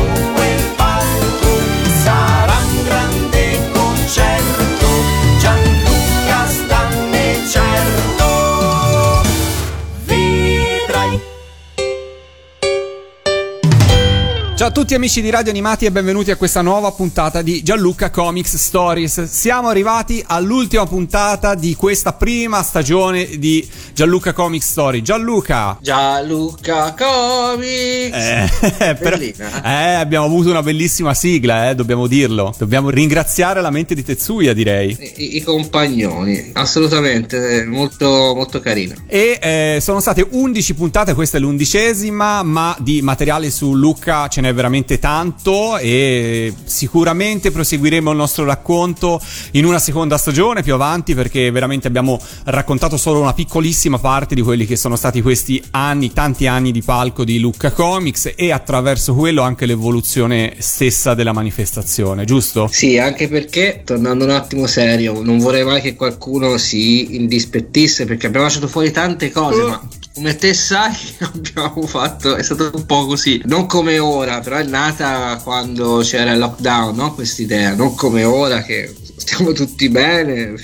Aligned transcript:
Ciao 14.66 14.74
a 14.74 14.78
tutti 14.78 14.96
amici 14.96 15.22
di 15.22 15.30
Radio 15.30 15.52
Animati 15.52 15.86
e 15.86 15.92
benvenuti 15.92 16.32
a 16.32 16.38
questa 16.38 16.64
nuova 16.64 16.90
puntata 16.92 17.44
di 17.44 17.62
Gianluca 17.62 18.10
Comics 18.10 18.56
Stories. 18.56 19.26
Siamo 19.26 19.68
arrivati 19.68 20.24
all'ultima 20.26 20.88
puntata 20.88 21.54
di 21.54 21.76
questa 21.76 22.14
prima 22.14 22.64
stagione 22.64 23.38
di 23.38 23.70
Gianluca 23.94 24.34
Comics 24.34 24.68
Story. 24.68 25.04
Gianluca! 25.04 25.78
Gianluca 25.80 26.96
Comics 26.98 28.18
Eh, 28.18 28.98
Bellina. 29.00 29.62
eh, 29.64 29.94
abbiamo 29.94 30.26
avuto 30.26 30.50
una 30.50 30.64
bellissima 30.64 31.14
sigla, 31.14 31.70
eh, 31.70 31.76
dobbiamo 31.76 32.08
dirlo. 32.08 32.52
Dobbiamo 32.58 32.90
ringraziare 32.90 33.62
la 33.62 33.70
mente 33.70 33.94
di 33.94 34.02
Tetsuya, 34.04 34.54
direi. 34.54 34.98
I, 35.18 35.36
i 35.36 35.42
compagnoni 35.44 36.50
assolutamente 36.54 37.60
eh, 37.60 37.66
molto 37.66 38.34
molto 38.34 38.60
carino 38.60 38.96
E 39.06 39.38
eh, 39.40 39.78
sono 39.80 40.00
state 40.00 40.26
11 40.28 40.74
puntate, 40.74 41.14
questa 41.14 41.38
è 41.38 41.40
l'undicesima, 41.40 42.42
ma 42.42 42.76
di 42.80 43.04
materiale 43.04 43.52
su 43.52 43.76
Lucca 43.76 44.28
ce 44.28 44.42
n'è 44.42 44.54
veramente 44.56 44.98
tanto 45.00 45.78
e 45.78 46.54
sicuramente 46.64 47.52
proseguiremo 47.52 48.10
il 48.12 48.18
nostro 48.18 48.46
racconto 48.46 49.22
in 49.52 49.66
una 49.66 49.80
seconda 49.80 50.18
stagione 50.18 50.64
più 50.64 50.74
avanti 50.74 51.14
perché 51.14 51.52
veramente 51.52 51.88
abbiamo 51.88 52.20
raccontato 52.46 52.98
solo 52.98 53.20
una 53.20 53.34
piccolissima 53.34 54.00
parte 54.00 54.34
di 54.34 54.42
quelli 54.42 54.66
che 54.66 54.76
sono 54.76 54.96
stati 54.96 55.22
questi 55.22 55.62
anni, 55.72 56.14
tanti 56.14 56.48
anni 56.48 56.72
di 56.72 56.82
palco 56.82 57.24
di 57.24 57.40
Lucca 57.40 57.72
Comics 57.72 58.34
e 58.36 58.52
attraverso 58.52 59.14
quello 59.14 59.42
anche 59.42 59.66
l'evoluzione 59.66 60.56
stessa 60.60 61.14
della 61.14 61.34
manifestazione, 61.34 62.26
giusto? 62.26 62.68
sì 62.72 62.98
anche 62.98 63.28
perché 63.28 63.82
tornando 63.86 64.24
un 64.24 64.32
attimo 64.32 64.66
serio 64.68 65.22
non 65.22 65.38
vorrei 65.38 65.64
mai 65.64 65.82
che 65.82 65.96
qualcuno 65.96 66.58
si 66.58 67.16
indispettisse 67.16 68.06
perché 68.06 68.28
abbiamo 68.28 68.46
lasciato 68.46 68.68
fuori 68.68 68.92
tante 68.92 69.32
cose 69.32 69.62
Uh. 69.62 69.68
ma 69.68 69.88
come 70.16 70.38
te 70.38 70.54
sai 70.54 70.96
abbiamo 71.20 71.86
fatto 71.86 72.36
è 72.36 72.42
stato 72.42 72.72
un 72.74 72.86
po' 72.86 73.06
così. 73.06 73.42
Non 73.46 73.66
come 73.66 74.00
ora 74.00 74.40
però 74.40 74.56
è 74.56 74.64
nata 74.64 75.40
quando 75.44 76.00
c'era 76.00 76.32
il 76.32 76.40
lockdown 76.40 76.96
no? 76.96 77.14
Quest'idea. 77.14 77.76
Non 77.76 77.94
come 77.96 78.24
ora 78.24 78.62
che 78.62 78.96
stiamo 79.18 79.52
tutti 79.52 79.90
bene 79.90 80.56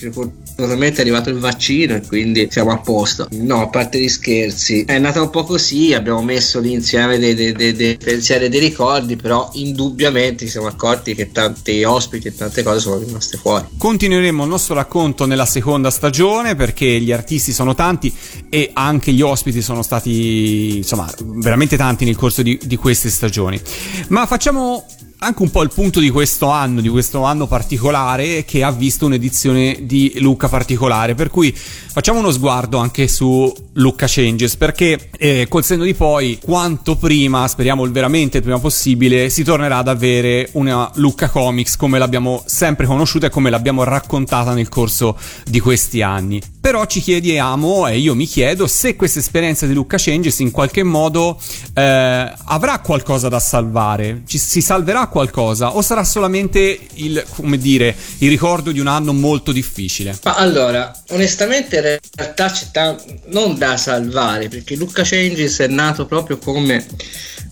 fortunatamente 0.62 0.98
è 0.98 1.02
arrivato 1.02 1.30
il 1.30 1.38
vaccino 1.38 1.96
e 1.96 2.02
quindi 2.06 2.48
siamo 2.52 2.72
a 2.72 2.78
posto 2.78 3.28
no 3.32 3.62
a 3.62 3.68
parte 3.68 4.00
gli 4.00 4.10
scherzi 4.10 4.84
è 4.86 5.00
nata 5.00 5.22
un 5.22 5.30
po' 5.30 5.44
così 5.44 5.94
abbiamo 5.94 6.22
messo 6.22 6.60
lì 6.60 6.74
insieme 6.74 7.18
dei, 7.18 7.34
dei- 7.34 7.54
dei- 7.54 7.74
dei 7.74 7.98
pensieri 7.98 8.46
e 8.46 8.50
dei 8.50 8.60
ricordi 8.60 9.16
però 9.16 9.50
indubbiamente 9.54 10.48
siamo 10.48 10.68
accorti 10.68 11.16
che 11.16 11.32
tanti 11.32 11.84
ospiti 11.84 12.28
e 12.28 12.36
tante 12.36 12.64
cose 12.64 12.80
sono 12.80 13.00
rimaste 13.00 13.38
fuori 13.38 13.66
Continueremo 13.78 14.44
il 14.44 14.50
nostro 14.50 14.76
racconto 14.76 15.26
nella 15.26 15.46
seconda 15.46 15.90
stagione 15.90 16.56
perché 16.56 17.00
gli 17.00 17.12
artisti 17.12 17.52
sono 17.52 17.74
tanti 17.74 18.14
e 18.50 18.70
anche 18.74 19.12
gli 19.12 19.22
ospiti 19.22 19.62
sono 19.62 19.82
stati 19.82 20.78
insomma 20.78 21.10
veramente 21.24 21.78
tanti 21.78 22.06
nel 22.06 22.16
corso 22.16 22.42
di, 22.42 22.60
di 22.62 22.76
queste 22.76 23.10
stagioni. 23.10 23.60
Ma 24.10 24.26
facciamo 24.26 24.86
anche 25.24 25.44
un 25.44 25.52
po' 25.52 25.62
il 25.62 25.70
punto 25.72 26.00
di 26.00 26.10
questo 26.10 26.50
anno, 26.50 26.82
di 26.82 26.90
questo 26.90 27.24
anno 27.24 27.46
particolare 27.46 28.44
che 28.44 28.64
ha 28.64 28.72
visto 28.72 29.06
un'edizione 29.06 29.80
di 29.82 30.14
Lucca 30.18 30.48
particolare, 30.50 31.14
per 31.14 31.30
cui 31.30 31.54
facciamo 31.56 32.20
uno 32.20 32.32
sguardo 32.32 32.80
anche 32.80 33.08
su 33.08 33.54
Lucca 33.74 34.08
Changes 34.10 34.56
perché 34.56 35.10
eh, 35.18 35.46
col 35.48 35.64
senno 35.64 35.84
di 35.84 35.94
poi 35.94 36.40
quanto 36.44 36.96
prima, 36.96 37.48
speriamo 37.48 37.90
veramente 37.92 38.38
il 38.38 38.44
prima 38.44 38.58
possibile, 38.58 39.30
si 39.30 39.44
tornerà 39.44 39.78
ad 39.78 39.90
avere 39.90 40.50
una 40.54 40.90
Lucca 40.96 41.30
Comics 41.30 41.76
come 41.78 42.00
l'abbiamo 42.00 42.42
sempre 42.48 42.88
conosciuta 42.88 43.28
e 43.28 43.30
come 43.30 43.52
l'abbiamo 43.52 43.84
raccontata 43.84 44.54
nel 44.54 44.70
corso 44.70 45.16
di 45.46 45.60
questi 45.60 46.02
anni. 46.02 46.42
Però 46.60 46.86
ci 46.86 47.00
chiediamo 47.00 47.88
e 47.88 48.00
io 48.00 48.16
mi 48.16 48.26
chiedo 48.26 48.66
se 48.66 48.96
questa 48.96 49.20
esperienza 49.20 49.68
di 49.68 49.74
Lucca 49.74 49.98
Changes 50.00 50.40
in 50.40 50.52
qualche 50.52 50.84
modo 50.84 51.40
eh, 51.74 52.34
avrà 52.46 52.80
qualcosa 52.80 53.30
da 53.30 53.40
salvare, 53.40 54.24
ci, 54.26 54.40
si 54.40 54.62
salverà 54.62 55.10
qualcosa 55.12 55.76
o 55.76 55.82
sarà 55.82 56.06
solamente 56.06 56.80
il, 56.94 57.24
dire, 57.58 57.94
il 58.20 58.30
ricordo 58.30 58.72
di 58.72 58.80
un 58.80 58.88
anno 58.88 59.12
molto 59.12 59.52
difficile? 59.52 60.18
Ma 60.24 60.36
allora, 60.36 60.92
onestamente 61.10 61.76
in 61.76 62.00
realtà 62.16 62.50
c'è 62.50 62.66
ta- 62.72 62.98
non 63.26 63.58
da 63.58 63.76
salvare, 63.76 64.48
perché 64.48 64.76
Lucca 64.76 65.04
Changes 65.04 65.60
è 65.60 65.68
nato 65.68 66.06
proprio 66.06 66.38
come 66.38 66.86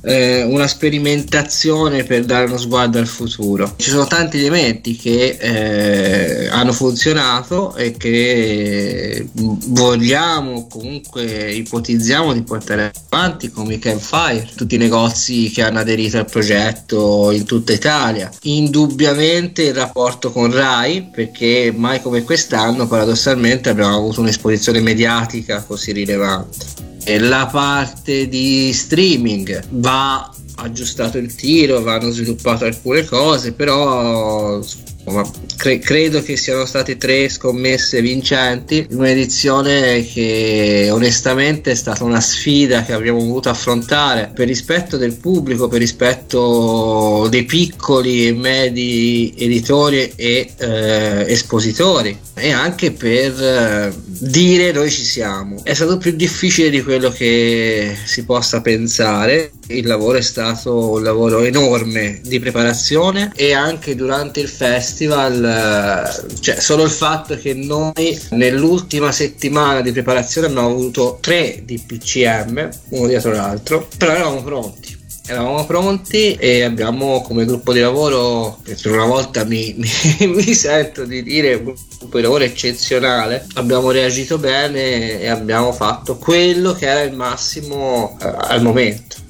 eh, 0.01 0.43
una 0.43 0.67
sperimentazione 0.67 2.03
per 2.03 2.25
dare 2.25 2.45
uno 2.45 2.57
sguardo 2.57 2.99
al 2.99 3.07
futuro. 3.07 3.73
Ci 3.77 3.89
sono 3.89 4.05
tanti 4.05 4.37
elementi 4.37 4.95
che 4.95 5.37
eh, 5.39 6.47
hanno 6.47 6.71
funzionato 6.71 7.75
e 7.75 7.95
che 7.97 9.27
vogliamo 9.33 10.67
comunque 10.67 11.51
ipotizziamo 11.51 12.33
di 12.33 12.43
portare 12.43 12.91
avanti 13.09 13.49
come 13.49 13.75
i 13.75 13.79
Campfire, 13.79 14.47
tutti 14.55 14.75
i 14.75 14.79
negozi 14.79 15.49
che 15.49 15.63
hanno 15.63 15.79
aderito 15.79 16.17
al 16.17 16.29
progetto 16.29 17.31
in 17.31 17.45
tutta 17.45 17.73
Italia. 17.73 18.29
Indubbiamente 18.43 19.63
il 19.63 19.73
rapporto 19.73 20.31
con 20.31 20.51
Rai, 20.51 21.09
perché 21.11 21.73
mai 21.75 22.01
come 22.01 22.23
quest'anno 22.23 22.87
paradossalmente 22.87 23.69
abbiamo 23.69 23.95
avuto 23.95 24.21
un'esposizione 24.21 24.79
mediatica 24.79 25.63
così 25.63 25.91
rilevante. 25.91 26.88
La 27.17 27.47
parte 27.47 28.27
di 28.27 28.71
streaming 28.71 29.63
va 29.71 30.31
aggiustato 30.55 31.17
il 31.17 31.33
tiro, 31.33 31.81
vanno 31.81 32.11
sviluppate 32.11 32.65
alcune 32.65 33.03
cose, 33.05 33.53
però 33.53 34.61
insomma, 35.09 35.29
cre- 35.55 35.79
credo 35.79 36.21
che 36.21 36.37
siano 36.37 36.65
state 36.65 36.97
tre 36.97 37.27
scommesse 37.29 38.01
vincenti 38.01 38.87
in 38.89 38.97
un'edizione 38.97 40.05
che 40.05 40.89
onestamente 40.91 41.71
è 41.71 41.75
stata 41.75 42.03
una 42.03 42.21
sfida 42.21 42.83
che 42.83 42.93
abbiamo 42.93 43.19
voluto 43.19 43.49
affrontare 43.49 44.31
per 44.33 44.47
rispetto 44.47 44.97
del 44.97 45.15
pubblico, 45.15 45.67
per 45.67 45.79
rispetto 45.79 47.27
dei 47.29 47.45
piccoli 47.45 48.27
e 48.27 48.33
medi 48.33 49.33
editori 49.37 50.11
e 50.15 50.51
eh, 50.57 51.25
espositori 51.27 52.17
e 52.39 52.51
anche 52.51 52.91
per 52.91 53.41
eh, 53.41 53.93
dire 54.05 54.71
noi 54.71 54.89
ci 54.89 55.03
siamo. 55.03 55.61
È 55.63 55.73
stato 55.73 55.97
più 55.97 56.11
difficile 56.11 56.69
di 56.69 56.81
quello 56.81 57.09
che 57.09 57.95
si 58.05 58.23
possa 58.23 58.61
pensare. 58.61 59.51
Il 59.67 59.85
lavoro 59.85 60.17
è 60.17 60.21
stato 60.21 60.91
un 60.91 61.03
lavoro 61.03 61.41
enorme 61.41 62.21
di 62.23 62.39
preparazione 62.39 63.31
e 63.35 63.53
anche 63.53 63.95
durante 63.95 64.39
il 64.39 64.47
festival, 64.47 64.98
eh, 65.07 66.39
cioè 66.39 66.59
solo 66.59 66.83
il 66.83 66.89
fatto 66.89 67.37
che 67.37 67.53
noi 67.53 68.19
nell'ultima 68.31 69.11
settimana 69.11 69.81
di 69.81 69.91
preparazione 69.91 70.47
abbiamo 70.47 70.69
avuto 70.69 71.17
tre 71.21 71.61
DPCM, 71.63 72.69
uno 72.89 73.07
dietro 73.07 73.31
l'altro, 73.31 73.87
però 73.97 74.13
eravamo 74.13 74.43
pronti. 74.43 74.97
Eravamo 75.25 75.63
pronti 75.65 76.33
e 76.33 76.63
abbiamo 76.63 77.21
come 77.21 77.45
gruppo 77.45 77.71
di 77.71 77.81
lavoro, 77.81 78.57
per 78.63 78.91
una 78.91 79.05
volta 79.05 79.43
mi, 79.45 79.75
mi- 79.77 80.27
mi 80.27 80.53
sento 80.55 81.05
di 81.05 81.21
dire 81.21 81.53
un 81.53 81.75
gruppo 81.99 82.17
di 82.17 82.23
lavoro 82.23 82.43
eccezionale, 82.43 83.45
abbiamo 83.53 83.91
reagito 83.91 84.39
bene 84.39 85.21
e 85.21 85.27
abbiamo 85.27 85.71
fatto 85.71 86.17
quello 86.17 86.73
che 86.73 86.87
era 86.87 87.01
il 87.01 87.13
massimo 87.13 88.17
eh, 88.19 88.33
al 88.37 88.63
momento. 88.63 89.27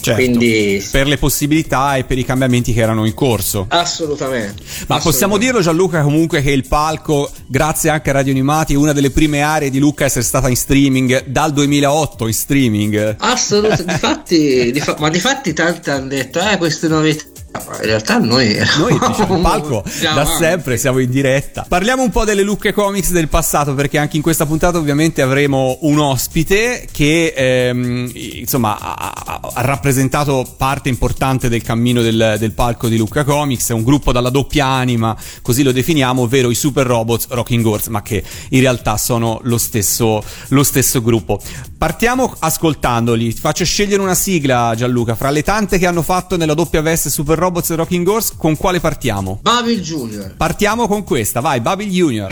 Certo, 0.00 0.22
Quindi 0.22 0.82
per 0.90 1.06
le 1.06 1.18
possibilità 1.18 1.96
e 1.96 2.04
per 2.04 2.18
i 2.18 2.24
cambiamenti 2.24 2.72
che 2.72 2.80
erano 2.80 3.04
in 3.04 3.14
corso. 3.14 3.66
assolutamente. 3.68 4.62
Ma 4.86 4.98
possiamo 4.98 5.34
assolutamente. 5.34 5.44
dirlo 5.44 5.60
Gianluca 5.60 6.02
comunque 6.02 6.42
che 6.42 6.50
il 6.50 6.66
palco, 6.66 7.30
grazie 7.46 7.90
anche 7.90 8.10
a 8.10 8.14
Radio 8.14 8.32
Animati, 8.32 8.74
è 8.74 8.76
una 8.76 8.92
delle 8.92 9.10
prime 9.10 9.42
aree 9.42 9.70
di 9.70 9.78
Lucca 9.78 10.04
a 10.04 10.06
essere 10.06 10.24
stata 10.24 10.48
in 10.48 10.56
streaming 10.56 11.24
dal 11.26 11.52
2008 11.52 12.26
in 12.26 12.34
streaming. 12.34 13.16
Assolutamente, 13.18 13.92
difatti, 13.92 14.70
difa- 14.72 14.96
ma 14.98 15.08
difatti 15.10 15.52
tanti 15.52 15.90
hanno 15.90 16.08
detto, 16.08 16.40
eh, 16.40 16.56
queste 16.56 16.88
novità 16.88 17.24
in 17.52 17.86
realtà 17.86 18.18
noi, 18.18 18.56
noi 18.78 18.98
diciamo 19.08 19.40
palco 19.40 19.82
da 20.00 20.24
sempre 20.24 20.76
siamo 20.76 21.00
in 21.00 21.10
diretta. 21.10 21.64
Parliamo 21.66 22.02
un 22.02 22.10
po' 22.10 22.24
delle 22.24 22.42
Lucche 22.42 22.72
Comics 22.72 23.10
del 23.10 23.28
passato 23.28 23.74
perché 23.74 23.98
anche 23.98 24.16
in 24.16 24.22
questa 24.22 24.46
puntata 24.46 24.78
ovviamente 24.78 25.20
avremo 25.20 25.78
un 25.80 25.98
ospite 25.98 26.86
che 26.92 27.34
ehm, 27.36 28.10
insomma 28.14 28.78
ha, 28.78 29.40
ha, 29.52 29.60
rappresentato 29.62 30.46
parte 30.56 30.88
importante 30.88 31.48
del 31.48 31.62
cammino 31.62 32.02
del, 32.02 32.36
del, 32.38 32.52
palco 32.52 32.86
di 32.86 32.96
Lucca 32.96 33.24
Comics, 33.24 33.70
è 33.70 33.72
un 33.72 33.82
gruppo 33.82 34.12
dalla 34.12 34.30
doppia 34.30 34.66
anima, 34.66 35.16
così 35.42 35.62
lo 35.64 35.72
definiamo, 35.72 36.22
ovvero 36.22 36.50
i 36.50 36.54
Super 36.54 36.86
Robots 36.86 37.26
Rocking 37.30 37.64
Horse, 37.64 37.90
ma 37.90 38.02
che 38.02 38.22
in 38.50 38.60
realtà 38.60 38.96
sono 38.96 39.40
lo 39.42 39.58
stesso, 39.58 40.22
lo 40.48 40.62
stesso 40.62 41.02
gruppo. 41.02 41.40
Partiamo 41.76 42.34
ascoltandoli, 42.38 43.32
faccio 43.32 43.64
scegliere 43.64 44.02
una 44.02 44.14
sigla 44.14 44.74
Gianluca, 44.76 45.16
fra 45.16 45.30
le 45.30 45.42
tante 45.42 45.78
che 45.78 45.86
hanno 45.86 46.02
fatto 46.02 46.36
nella 46.36 46.54
doppia 46.54 46.80
veste 46.80 47.10
Super 47.10 47.38
Robots 47.40 47.70
e 47.70 47.74
Rocking 47.74 48.06
Horse, 48.06 48.34
con 48.36 48.54
quale 48.56 48.80
partiamo? 48.80 49.38
Babil 49.40 49.80
Junior. 49.80 50.34
Partiamo 50.36 50.86
con 50.86 51.02
questa, 51.04 51.40
vai, 51.40 51.60
Babil 51.60 51.88
Junior. 51.90 52.28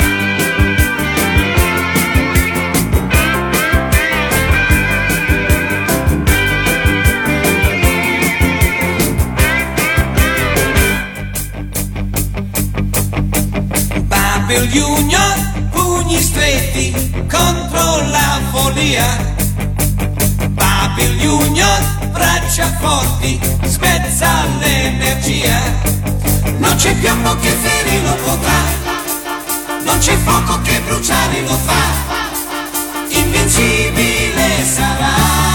Babil 14.07 14.69
Junior, 14.69 15.69
pugni 15.71 16.21
stretti 16.21 16.93
contro 17.31 17.81
la 18.11 18.41
follia. 18.51 19.38
Braccia 22.59 22.77
forti, 22.79 23.41
spezza 23.67 24.45
l'energia. 24.59 25.61
Non 26.59 26.75
c'è 26.75 26.95
piombo 26.97 27.37
che 27.39 27.51
ferirlo 27.51 28.15
potrà, 28.25 28.63
non 29.85 29.99
c'è 29.99 30.17
fuoco 30.17 30.61
che 30.63 30.81
bruciare 30.81 31.41
lo 31.43 31.57
fa, 31.65 31.83
invincibile 33.11 34.65
sarà. 34.65 35.48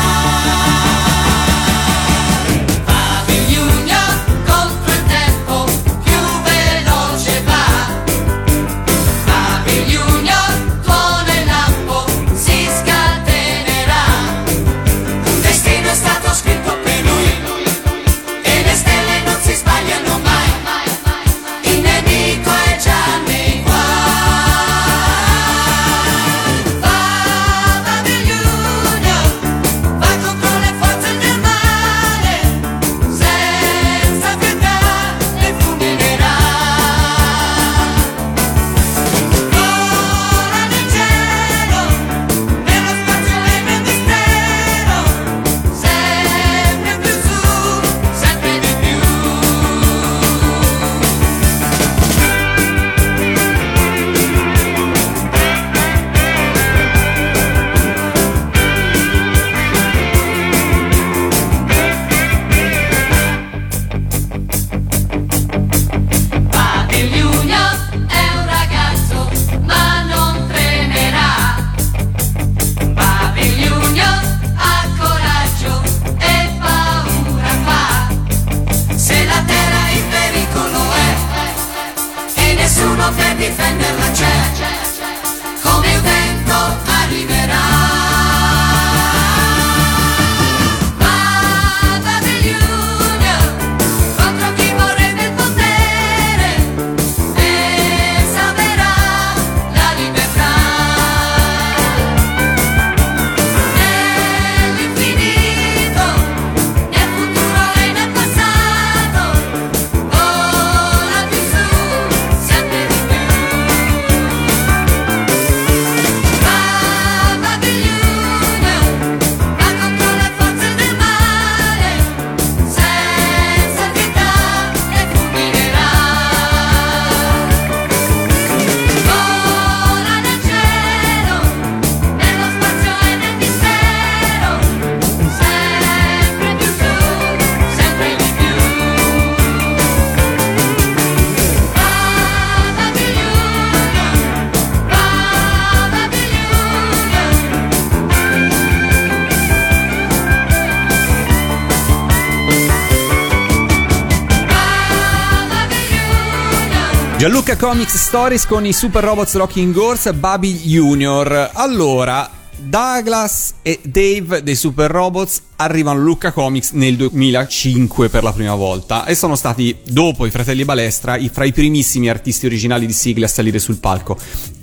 Gianluca 157.24 157.56
Comics 157.56 157.96
Stories 157.96 158.46
con 158.46 158.66
i 158.66 158.74
Super 158.74 159.02
Robots 159.02 159.36
Rocking 159.36 159.74
Horse 159.74 160.14
Baby 160.14 160.60
Junior. 160.62 161.52
Allora, 161.54 162.30
Douglas 162.58 163.56
e 163.62 163.80
Dave 163.84 164.44
dei 164.44 164.56
Super 164.56 164.90
Robots 164.90 165.42
arrivano 165.58 166.00
a 166.00 166.02
Lucca 166.02 166.32
Comics 166.32 166.72
nel 166.72 166.96
2005 166.96 168.10
per 168.10 168.24
la 168.24 168.34
prima 168.34 168.56
volta 168.56 169.06
e 169.06 169.16
sono 169.16 169.36
stati, 169.36 169.78
dopo 169.86 170.26
i 170.26 170.32
fratelli 170.32 170.66
Balestra, 170.66 171.18
i, 171.18 171.30
fra 171.30 171.46
i 171.46 171.52
primissimi 171.52 172.10
artisti 172.10 172.46
originali 172.46 172.86
di 172.86 172.94
sigle 172.94 173.26
a 173.26 173.30
salire 173.30 173.60
sul 173.60 173.78
palco. 173.78 174.18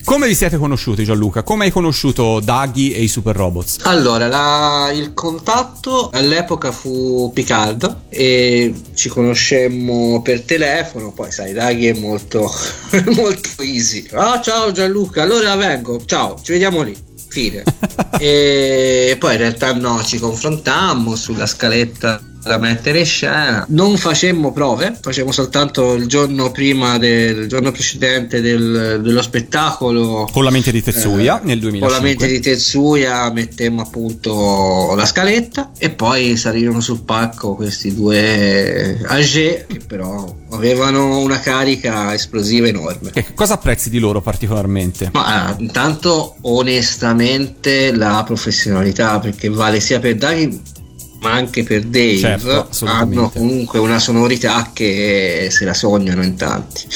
Come 0.05 0.27
vi 0.27 0.35
siete 0.35 0.57
conosciuti 0.57 1.05
Gianluca? 1.05 1.43
Come 1.43 1.67
hai 1.67 1.71
conosciuto 1.71 2.41
Daggy 2.41 2.91
e 2.91 3.03
i 3.03 3.09
Super 3.09 3.37
Robots? 3.37 3.79
Allora, 3.83 4.27
la, 4.27 4.91
il 4.93 5.13
contatto 5.15 6.11
all'epoca 6.13 6.73
fu 6.73 7.31
Picard 7.33 7.97
e 8.09 8.75
ci 8.95 9.09
conoscemmo 9.09 10.21
per 10.23 10.43
telefono, 10.43 11.13
poi 11.13 11.31
sai, 11.31 11.53
Daggy 11.53 11.87
è 11.87 11.99
molto, 11.99 12.51
molto 13.15 13.63
easy. 13.63 14.07
Ah, 14.13 14.41
ciao 14.41 14.73
Gianluca, 14.73 15.23
allora 15.23 15.55
vengo, 15.57 16.03
ciao, 16.05 16.39
ci 16.43 16.53
vediamo 16.53 16.83
lì. 16.83 17.09
E 18.19 19.17
poi 19.19 19.33
in 19.33 19.39
realtà 19.39 19.73
no, 19.75 20.03
ci 20.03 20.19
confrontammo 20.19 21.15
sulla 21.15 21.47
scaletta 21.47 22.21
da 22.43 22.59
mettere 22.59 23.01
in 23.01 23.05
scena. 23.05 23.65
Non 23.69 23.97
facemmo 23.97 24.53
prove, 24.53 24.97
facemmo 25.01 25.33
soltanto 25.33 25.95
il 25.95 26.07
giorno 26.07 26.51
prima 26.51 26.99
del 26.99 27.47
giorno 27.49 27.71
precedente 27.71 28.41
del, 28.41 29.01
dello 29.03 29.23
spettacolo. 29.23 30.29
Con 30.31 30.45
la 30.45 30.51
mente 30.51 30.73
di 30.73 30.83
Tetsuya 30.83 31.41
eh, 31.41 31.45
nel 31.45 31.61
2005. 31.61 31.81
Con 31.81 31.97
la 31.97 32.03
mente 32.03 32.27
di 32.27 32.41
Tetsuya 32.41 33.31
mettemmo 33.31 33.83
appunto 33.83 34.95
la 34.97 35.05
scaletta 35.05 35.73
e 35.79 35.91
poi 35.91 36.37
salirono 36.37 36.81
sul 36.81 37.03
palco 37.03 37.55
questi 37.55 37.95
due 37.95 39.01
Age 39.07 39.67
che 39.69 39.81
però 39.87 40.35
avevano 40.51 41.19
una 41.19 41.41
carica 41.41 42.15
esplosiva 42.15 42.67
enorme. 42.67 43.11
E 43.13 43.35
cosa 43.35 43.55
apprezzi 43.55 43.91
di 43.91 43.99
loro 43.99 44.21
particolarmente? 44.21 45.11
Ma 45.13 45.51
eh, 45.51 45.63
intanto 45.63 46.37
onestamente 46.43 47.93
la 47.95 48.23
professionalità 48.25 49.19
perché 49.19 49.49
vale 49.49 49.81
sia 49.81 49.99
per 49.99 50.17
Dani 50.17 50.79
ma 51.21 51.33
anche 51.33 51.63
per 51.65 51.85
Dave 51.85 52.19
Certo, 52.19 52.69
hanno 52.85 53.31
comunque 53.31 53.79
una 53.79 53.99
sonorità 53.99 54.71
che 54.73 55.49
se 55.51 55.65
la 55.65 55.75
sognano 55.75 56.23
in 56.23 56.37
tanti. 56.37 56.87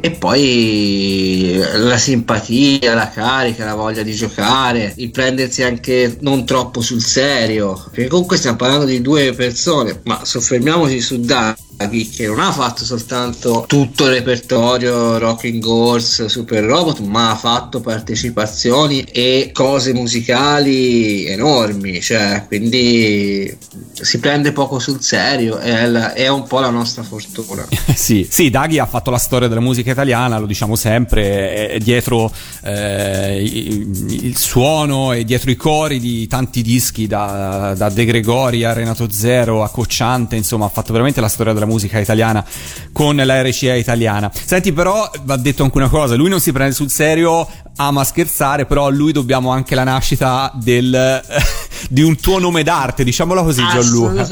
E 0.00 0.10
poi 0.10 1.60
la 1.74 1.98
simpatia, 1.98 2.94
la 2.94 3.10
carica, 3.10 3.64
la 3.64 3.74
voglia 3.74 4.02
di 4.02 4.14
giocare, 4.14 4.92
il 4.96 5.10
prendersi 5.10 5.62
anche 5.62 6.16
non 6.20 6.44
troppo 6.46 6.80
sul 6.80 7.02
serio. 7.02 7.82
Perché 7.90 8.08
comunque 8.08 8.36
stiamo 8.36 8.56
parlando 8.56 8.86
di 8.86 9.02
due 9.02 9.32
persone, 9.34 10.00
ma 10.04 10.24
soffermiamoci 10.24 11.00
su 11.00 11.20
Daggy 11.20 11.67
che 11.78 12.26
non 12.26 12.40
ha 12.40 12.50
fatto 12.50 12.84
soltanto 12.84 13.64
tutto 13.68 14.06
il 14.06 14.14
repertorio 14.14 15.16
Rocking 15.16 15.64
Horse, 15.64 16.28
Super 16.28 16.64
Robot, 16.64 16.98
ma 17.00 17.30
ha 17.30 17.36
fatto 17.36 17.80
partecipazioni 17.80 19.02
e 19.02 19.50
cose 19.52 19.94
musicali 19.94 21.26
enormi, 21.26 22.00
cioè 22.00 22.44
quindi 22.48 23.56
si 23.92 24.18
prende 24.18 24.50
poco 24.50 24.80
sul 24.80 25.00
serio, 25.00 25.58
è, 25.58 25.86
la- 25.86 26.14
è 26.14 26.26
un 26.26 26.48
po' 26.48 26.58
la 26.58 26.70
nostra 26.70 27.04
fortuna. 27.04 27.68
sì, 27.94 28.26
sì, 28.28 28.50
Daghi 28.50 28.80
ha 28.80 28.86
fatto 28.86 29.12
la 29.12 29.18
storia 29.18 29.46
della 29.46 29.60
musica 29.60 29.92
italiana, 29.92 30.38
lo 30.38 30.46
diciamo 30.46 30.74
sempre, 30.74 31.68
è, 31.70 31.78
dietro 31.78 32.32
eh, 32.64 33.40
il, 33.40 34.24
il 34.24 34.36
suono 34.36 35.12
e 35.12 35.24
dietro 35.24 35.50
i 35.52 35.56
cori 35.56 36.00
di 36.00 36.26
tanti 36.26 36.62
dischi, 36.62 37.06
da, 37.06 37.74
da 37.76 37.88
De 37.88 38.04
Gregori 38.04 38.64
a 38.64 38.72
Renato 38.72 39.08
Zero 39.10 39.62
a 39.62 39.68
Cocciante, 39.68 40.34
insomma 40.34 40.64
ha 40.64 40.70
fatto 40.70 40.92
veramente 40.92 41.20
la 41.20 41.28
storia 41.28 41.52
della 41.52 41.60
musica 41.60 41.67
italiana 41.76 42.44
con 42.92 43.16
la 43.16 43.42
RCA 43.42 43.74
italiana. 43.74 44.30
Senti 44.32 44.72
però, 44.72 45.10
va 45.22 45.36
detto 45.36 45.62
anche 45.62 45.76
una 45.76 45.88
cosa, 45.88 46.14
lui 46.14 46.28
non 46.28 46.40
si 46.40 46.52
prende 46.52 46.74
sul 46.74 46.90
serio, 46.90 47.46
ama 47.76 48.04
scherzare, 48.04 48.66
però 48.66 48.86
a 48.86 48.90
lui 48.90 49.12
dobbiamo 49.12 49.50
anche 49.50 49.74
la 49.74 49.84
nascita 49.84 50.50
del, 50.54 51.22
di 51.88 52.02
un 52.02 52.16
tuo 52.16 52.38
nome 52.38 52.62
d'arte, 52.62 53.04
diciamola 53.04 53.42
così 53.42 53.62
Gianluca. 53.70 54.24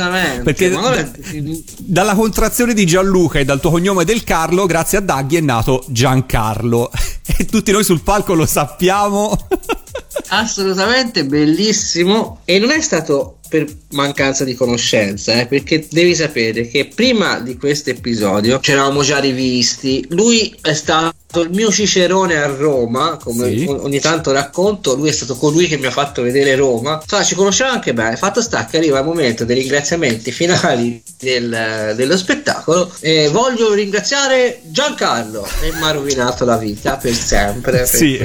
Perché 0.43 0.71
d- 0.71 1.63
dalla 1.79 2.15
contrazione 2.15 2.75
di 2.75 2.87
Gianluca 2.87 3.39
e 3.39 3.45
dal 3.45 3.61
tuo 3.61 3.71
cognome 3.71 4.05
del 4.05 4.25
Carlo, 4.25 4.67
grazie 4.67 4.99
a 4.99 5.01
Daghi 5.01 5.37
è 5.37 5.41
nato 5.41 5.85
Giancarlo. 5.89 6.91
E 7.39 7.45
tutti 7.45 7.73
noi 7.73 7.83
sul 7.83 8.03
palco 8.03 8.35
lo 8.35 8.47
sappiamo. 8.47 9.37
assolutamente 10.29 11.25
bellissimo. 11.25 12.41
E 12.45 12.59
non 12.59 12.71
è 12.71 12.81
stato 12.81 13.39
per 13.49 13.65
mancanza 13.91 14.43
di 14.43 14.55
conoscenza 14.55 15.39
eh, 15.39 15.47
perché 15.47 15.87
devi 15.89 16.17
sapere 16.17 16.67
che 16.67 16.89
prima 16.93 17.39
di 17.39 17.57
questo 17.57 17.91
episodio 17.91 18.59
ci 18.61 18.73
eravamo 18.73 19.03
già 19.03 19.19
rivisti. 19.21 20.05
Lui 20.11 20.53
è 20.63 20.73
stato 20.75 21.15
il 21.43 21.51
mio 21.51 21.71
cicerone 21.71 22.37
a 22.43 22.47
Roma 22.47 23.17
come 23.23 23.51
Sì. 23.57 23.65
ogni 23.69 24.01
tanto 24.01 24.33
racconto. 24.33 24.97
Lui 24.97 25.11
è 25.11 25.13
stato 25.13 25.37
colui 25.37 25.69
che 25.69 25.77
mi 25.79 25.87
ha 25.87 25.93
fatto 25.93 26.23
vedere 26.23 26.57
Roma. 26.57 26.99
Insomma, 27.01 27.23
ci 27.23 27.35
conosciamo 27.37 27.71
anche 27.73 27.95
bene. 27.95 28.17
Fatto 28.17 28.43
sta 28.43 28.65
che 28.65 28.79
arriva 28.79 28.99
il 28.99 29.05
momento 29.05 29.45
dei 29.45 29.61
ringraziamenti 29.61 30.33
finali 30.33 31.01
del- 31.17 31.93
dello 31.95 32.17
spettacolo. 32.17 32.91
E 32.99 33.29
voglio 33.29 33.73
ringraziare 33.75 34.61
Giancarlo 34.65 35.47
e 35.63 35.71
mi 35.73 35.83
ha 35.83 35.93
rovinato 35.93 36.45
la 36.45 36.57
vita 36.57 36.97
per 36.97 37.15
sempre 37.15 37.87
Sì. 37.87 38.19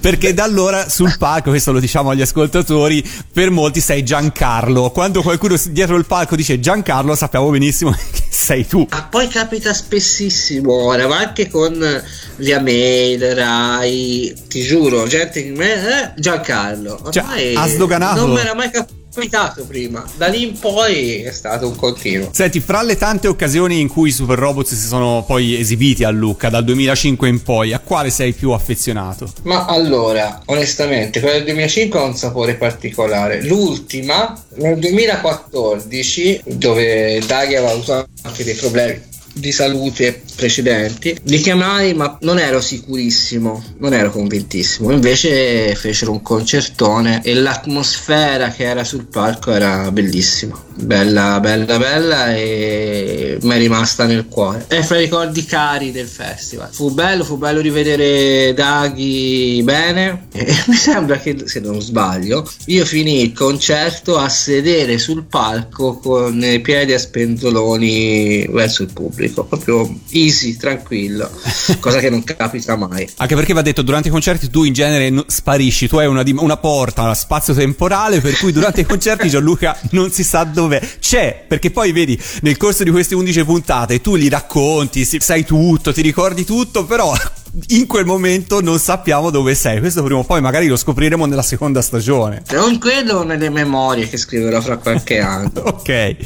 Perché- 0.00 0.34
da 0.34 0.44
allora 0.44 0.88
sul 0.88 1.16
palco, 1.18 1.50
questo 1.50 1.72
lo 1.72 1.80
diciamo 1.80 2.10
agli 2.10 2.22
ascoltatori, 2.22 3.04
per 3.32 3.50
molti 3.50 3.80
sei 3.80 4.02
Giancarlo. 4.02 4.90
Quando 4.90 5.22
qualcuno 5.22 5.56
dietro 5.70 5.96
il 5.96 6.06
palco 6.06 6.36
dice 6.36 6.60
Giancarlo, 6.60 7.14
sappiamo 7.14 7.50
benissimo 7.50 7.90
che 8.12 8.22
sei 8.28 8.66
tu. 8.66 8.86
Ah, 8.90 9.06
poi 9.10 9.28
capita 9.28 9.72
spessissimo 9.72 10.72
ora, 10.72 11.06
ma 11.08 11.18
anche 11.18 11.48
con 11.48 12.02
via 12.36 12.60
mail, 12.60 13.34
Rai, 13.34 14.34
ti 14.48 14.62
giuro, 14.62 15.06
gente 15.06 15.42
che 15.42 15.50
me, 15.50 15.72
eh, 15.74 16.12
Giancarlo. 16.16 17.08
Cioè, 17.10 17.22
ormai 17.22 17.54
ha 17.54 17.66
sdoganato. 17.66 18.20
Non 18.20 18.30
mi 18.34 18.40
era 18.40 18.54
mai 18.54 18.70
capitato 19.12 19.64
prima. 19.66 20.04
Da 20.16 20.28
lì 20.28 20.42
in 20.44 20.58
poi 20.58 21.22
è 21.22 21.32
stato 21.32 21.66
un 21.66 21.76
continuo. 21.76 22.30
Senti, 22.32 22.60
fra 22.60 22.82
le 22.82 22.96
tante 22.96 23.28
occasioni 23.28 23.80
in 23.80 23.88
cui 23.88 24.08
i 24.08 24.12
Super 24.12 24.38
Robots 24.38 24.74
si 24.74 24.86
sono 24.86 25.24
poi 25.26 25.58
esibiti 25.58 26.04
a 26.04 26.10
Lucca, 26.10 26.48
dal 26.48 26.64
2005 26.64 27.28
in 27.28 27.42
poi, 27.42 27.72
a 27.72 27.80
quale 27.80 28.10
sei 28.10 28.32
più 28.32 28.52
affezionato? 28.52 29.30
Ma 29.42 29.66
allora, 29.66 30.40
onestamente, 30.46 31.20
quella 31.20 31.36
del 31.36 31.44
2005 31.44 31.98
ha 31.98 32.02
un 32.02 32.14
sapore 32.14 32.54
particolare. 32.54 33.42
L'ultima, 33.42 34.40
nel 34.56 34.78
2014, 34.78 36.42
dove 36.44 37.20
Daghi 37.26 37.56
aveva 37.56 37.72
avuto 37.72 38.06
anche 38.22 38.44
dei 38.44 38.54
problemi 38.54 39.08
di 39.32 39.52
salute 39.52 40.22
precedenti, 40.34 41.16
li 41.24 41.38
chiamai 41.38 41.94
ma 41.94 42.16
non 42.20 42.38
ero 42.38 42.60
sicurissimo, 42.60 43.62
non 43.78 43.94
ero 43.94 44.10
convintissimo. 44.10 44.90
Invece 44.90 45.74
fecero 45.74 46.12
un 46.12 46.22
concertone 46.22 47.22
e 47.22 47.34
l'atmosfera 47.34 48.50
che 48.50 48.64
era 48.64 48.84
sul 48.84 49.06
palco 49.06 49.52
era 49.52 49.90
bellissima. 49.90 50.69
Bella, 50.80 51.40
bella, 51.40 51.78
bella 51.78 52.34
e 52.34 53.38
mi 53.42 53.54
è 53.54 53.58
rimasta 53.58 54.06
nel 54.06 54.26
cuore. 54.26 54.64
È 54.66 54.82
fra 54.82 54.98
i 54.98 55.02
ricordi 55.02 55.44
cari 55.44 55.92
del 55.92 56.06
festival. 56.06 56.68
Fu 56.72 56.90
bello, 56.90 57.22
fu 57.24 57.36
bello 57.36 57.60
rivedere 57.60 58.54
Daghi 58.54 59.60
bene 59.62 60.26
e 60.32 60.54
mi 60.66 60.74
sembra 60.74 61.18
che, 61.18 61.36
se 61.44 61.60
non 61.60 61.80
sbaglio, 61.80 62.50
io 62.66 62.84
finì 62.84 63.22
il 63.22 63.32
concerto 63.32 64.16
a 64.16 64.28
sedere 64.28 64.98
sul 64.98 65.24
palco 65.24 65.98
con 65.98 66.42
i 66.42 66.60
piedi 66.60 66.92
a 66.92 66.98
spenzoloni 66.98 68.46
verso 68.50 68.82
il 68.82 68.92
pubblico, 68.92 69.44
proprio 69.44 69.88
easy, 70.10 70.56
tranquillo, 70.56 71.30
cosa 71.78 71.98
che 71.98 72.10
non 72.10 72.24
capita 72.24 72.76
mai. 72.76 73.08
Anche 73.16 73.34
perché 73.34 73.52
va 73.52 73.62
detto, 73.62 73.82
durante 73.82 74.08
i 74.08 74.10
concerti 74.10 74.50
tu 74.50 74.64
in 74.64 74.72
genere 74.72 75.24
sparisci, 75.26 75.88
tu 75.88 75.96
hai 75.96 76.06
una, 76.06 76.24
una 76.36 76.56
porta, 76.56 77.02
uno 77.02 77.14
spazio 77.14 77.54
temporale, 77.54 78.20
per 78.20 78.36
cui 78.38 78.52
durante 78.52 78.80
i 78.80 78.84
concerti 78.84 79.28
Gianluca 79.30 79.78
non 79.90 80.10
si 80.10 80.24
sa 80.24 80.44
dove 80.44 80.69
c'è, 81.00 81.44
perché 81.46 81.70
poi 81.70 81.92
vedi, 81.92 82.20
nel 82.42 82.56
corso 82.56 82.84
di 82.84 82.90
queste 82.90 83.14
11 83.14 83.44
puntate 83.44 84.00
tu 84.00 84.16
gli 84.16 84.28
racconti, 84.28 85.04
sai 85.04 85.44
tutto, 85.44 85.92
ti 85.92 86.02
ricordi 86.02 86.44
tutto, 86.44 86.84
però 86.84 87.12
in 87.68 87.86
quel 87.86 88.04
momento 88.04 88.60
non 88.60 88.78
sappiamo 88.78 89.30
dove 89.30 89.54
sei. 89.54 89.80
Questo 89.80 90.02
prima 90.02 90.20
o 90.20 90.24
poi 90.24 90.40
magari 90.40 90.66
lo 90.66 90.76
scopriremo 90.76 91.26
nella 91.26 91.42
seconda 91.42 91.82
stagione. 91.82 92.42
Non 92.50 92.78
credo 92.78 93.24
nelle 93.24 93.50
memorie 93.50 94.08
che 94.08 94.16
scriverò 94.16 94.60
fra 94.60 94.76
qualche 94.76 95.18
anno. 95.20 95.50
Ok. 95.54 96.16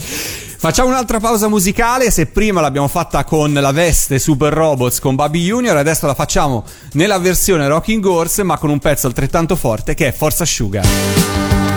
Facciamo 0.64 0.88
un'altra 0.88 1.20
pausa 1.20 1.46
musicale. 1.48 2.10
Se 2.10 2.24
prima 2.24 2.62
l'abbiamo 2.62 2.88
fatta 2.88 3.22
con 3.24 3.52
la 3.52 3.70
veste 3.70 4.18
Super 4.18 4.52
Robots 4.52 4.98
con 4.98 5.14
Baby 5.14 5.44
Junior, 5.44 5.76
adesso 5.76 6.06
la 6.06 6.14
facciamo 6.14 6.64
nella 6.92 7.18
versione 7.18 7.68
Rocking 7.68 8.02
Horse, 8.02 8.42
ma 8.44 8.56
con 8.56 8.70
un 8.70 8.78
pezzo 8.78 9.06
altrettanto 9.06 9.56
forte 9.56 9.92
che 9.92 10.08
è 10.08 10.12
Forza 10.12 10.44
Asciuga. 10.44 11.74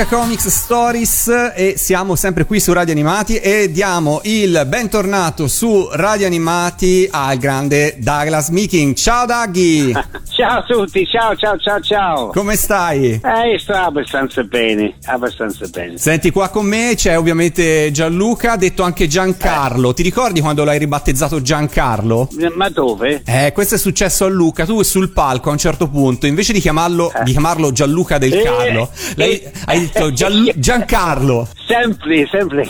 Gianluca 0.00 0.16
Comics 0.16 0.48
Stories 0.48 1.52
e 1.54 1.74
siamo 1.76 2.16
sempre 2.16 2.46
qui 2.46 2.58
su 2.58 2.72
Radio 2.72 2.92
Animati 2.92 3.36
e 3.36 3.70
diamo 3.70 4.20
il 4.24 4.64
bentornato 4.66 5.46
su 5.46 5.88
Radio 5.92 6.26
Animati 6.26 7.06
al 7.10 7.36
grande 7.36 7.96
Douglas 7.98 8.48
Meeking. 8.48 8.94
Ciao 8.94 9.26
Daggy, 9.26 9.92
Ciao 10.40 10.60
a 10.60 10.62
tutti, 10.62 11.06
ciao 11.06 11.36
ciao 11.36 11.58
ciao 11.58 11.80
ciao. 11.80 12.28
come 12.28 12.56
stai? 12.56 13.20
Eh, 13.22 13.58
sto 13.58 13.74
abbastanza 13.74 14.42
bene, 14.42 14.94
abbastanza 15.04 15.66
bene. 15.66 15.98
Senti, 15.98 16.30
qua 16.30 16.48
con 16.48 16.64
me 16.64 16.94
c'è 16.96 17.18
ovviamente 17.18 17.90
Gianluca, 17.90 18.56
detto 18.56 18.82
anche 18.82 19.06
Giancarlo. 19.06 19.92
Ti 19.92 20.02
ricordi 20.02 20.40
quando 20.40 20.64
l'hai 20.64 20.78
ribattezzato 20.78 21.42
Giancarlo? 21.42 22.30
Ma 22.54 22.70
dove? 22.70 23.22
Eh, 23.26 23.52
questo 23.52 23.74
è 23.74 23.78
successo 23.78 24.24
a 24.24 24.28
Luca. 24.28 24.64
Tu 24.64 24.82
sul 24.82 25.10
palco 25.10 25.50
a 25.50 25.52
un 25.52 25.58
certo 25.58 25.88
punto, 25.88 26.26
invece 26.26 26.54
di 26.54 26.60
chiamarlo, 26.60 27.12
di 27.22 27.32
chiamarlo 27.32 27.70
Gianluca 27.70 28.16
del 28.16 28.32
Eh, 28.32 28.42
Carlo, 28.42 28.88
lei, 29.16 29.42
eh, 29.42 29.52
hai 29.66 29.89
detto 29.92 30.12
Gian- 30.12 30.50
Giancarlo. 30.54 31.48
Sempre, 31.66 32.26
sempre 32.30 32.66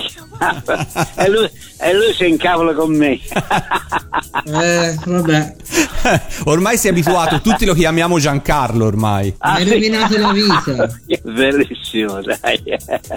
e, 1.17 1.29
lui, 1.29 1.49
e 1.81 1.95
lui 1.95 2.13
si 2.15 2.27
incavola 2.29 2.73
con 2.73 2.95
me. 2.97 3.19
Eh, 4.45 4.97
vabbè, 5.05 5.57
ormai 6.45 6.79
si 6.79 6.87
è 6.87 6.91
abituato, 6.91 7.41
tutti 7.41 7.65
lo 7.65 7.75
chiamiamo 7.75 8.19
Giancarlo 8.19 8.87
ormai. 8.87 9.27
mi 9.27 9.35
Ah, 9.39 9.53
hai 9.55 9.65
sì. 9.67 9.73
rovinato 9.73 10.19
la 10.19 10.33
vita. 10.33 10.89
Bellissimo, 11.25 12.21
dai. 12.23 12.63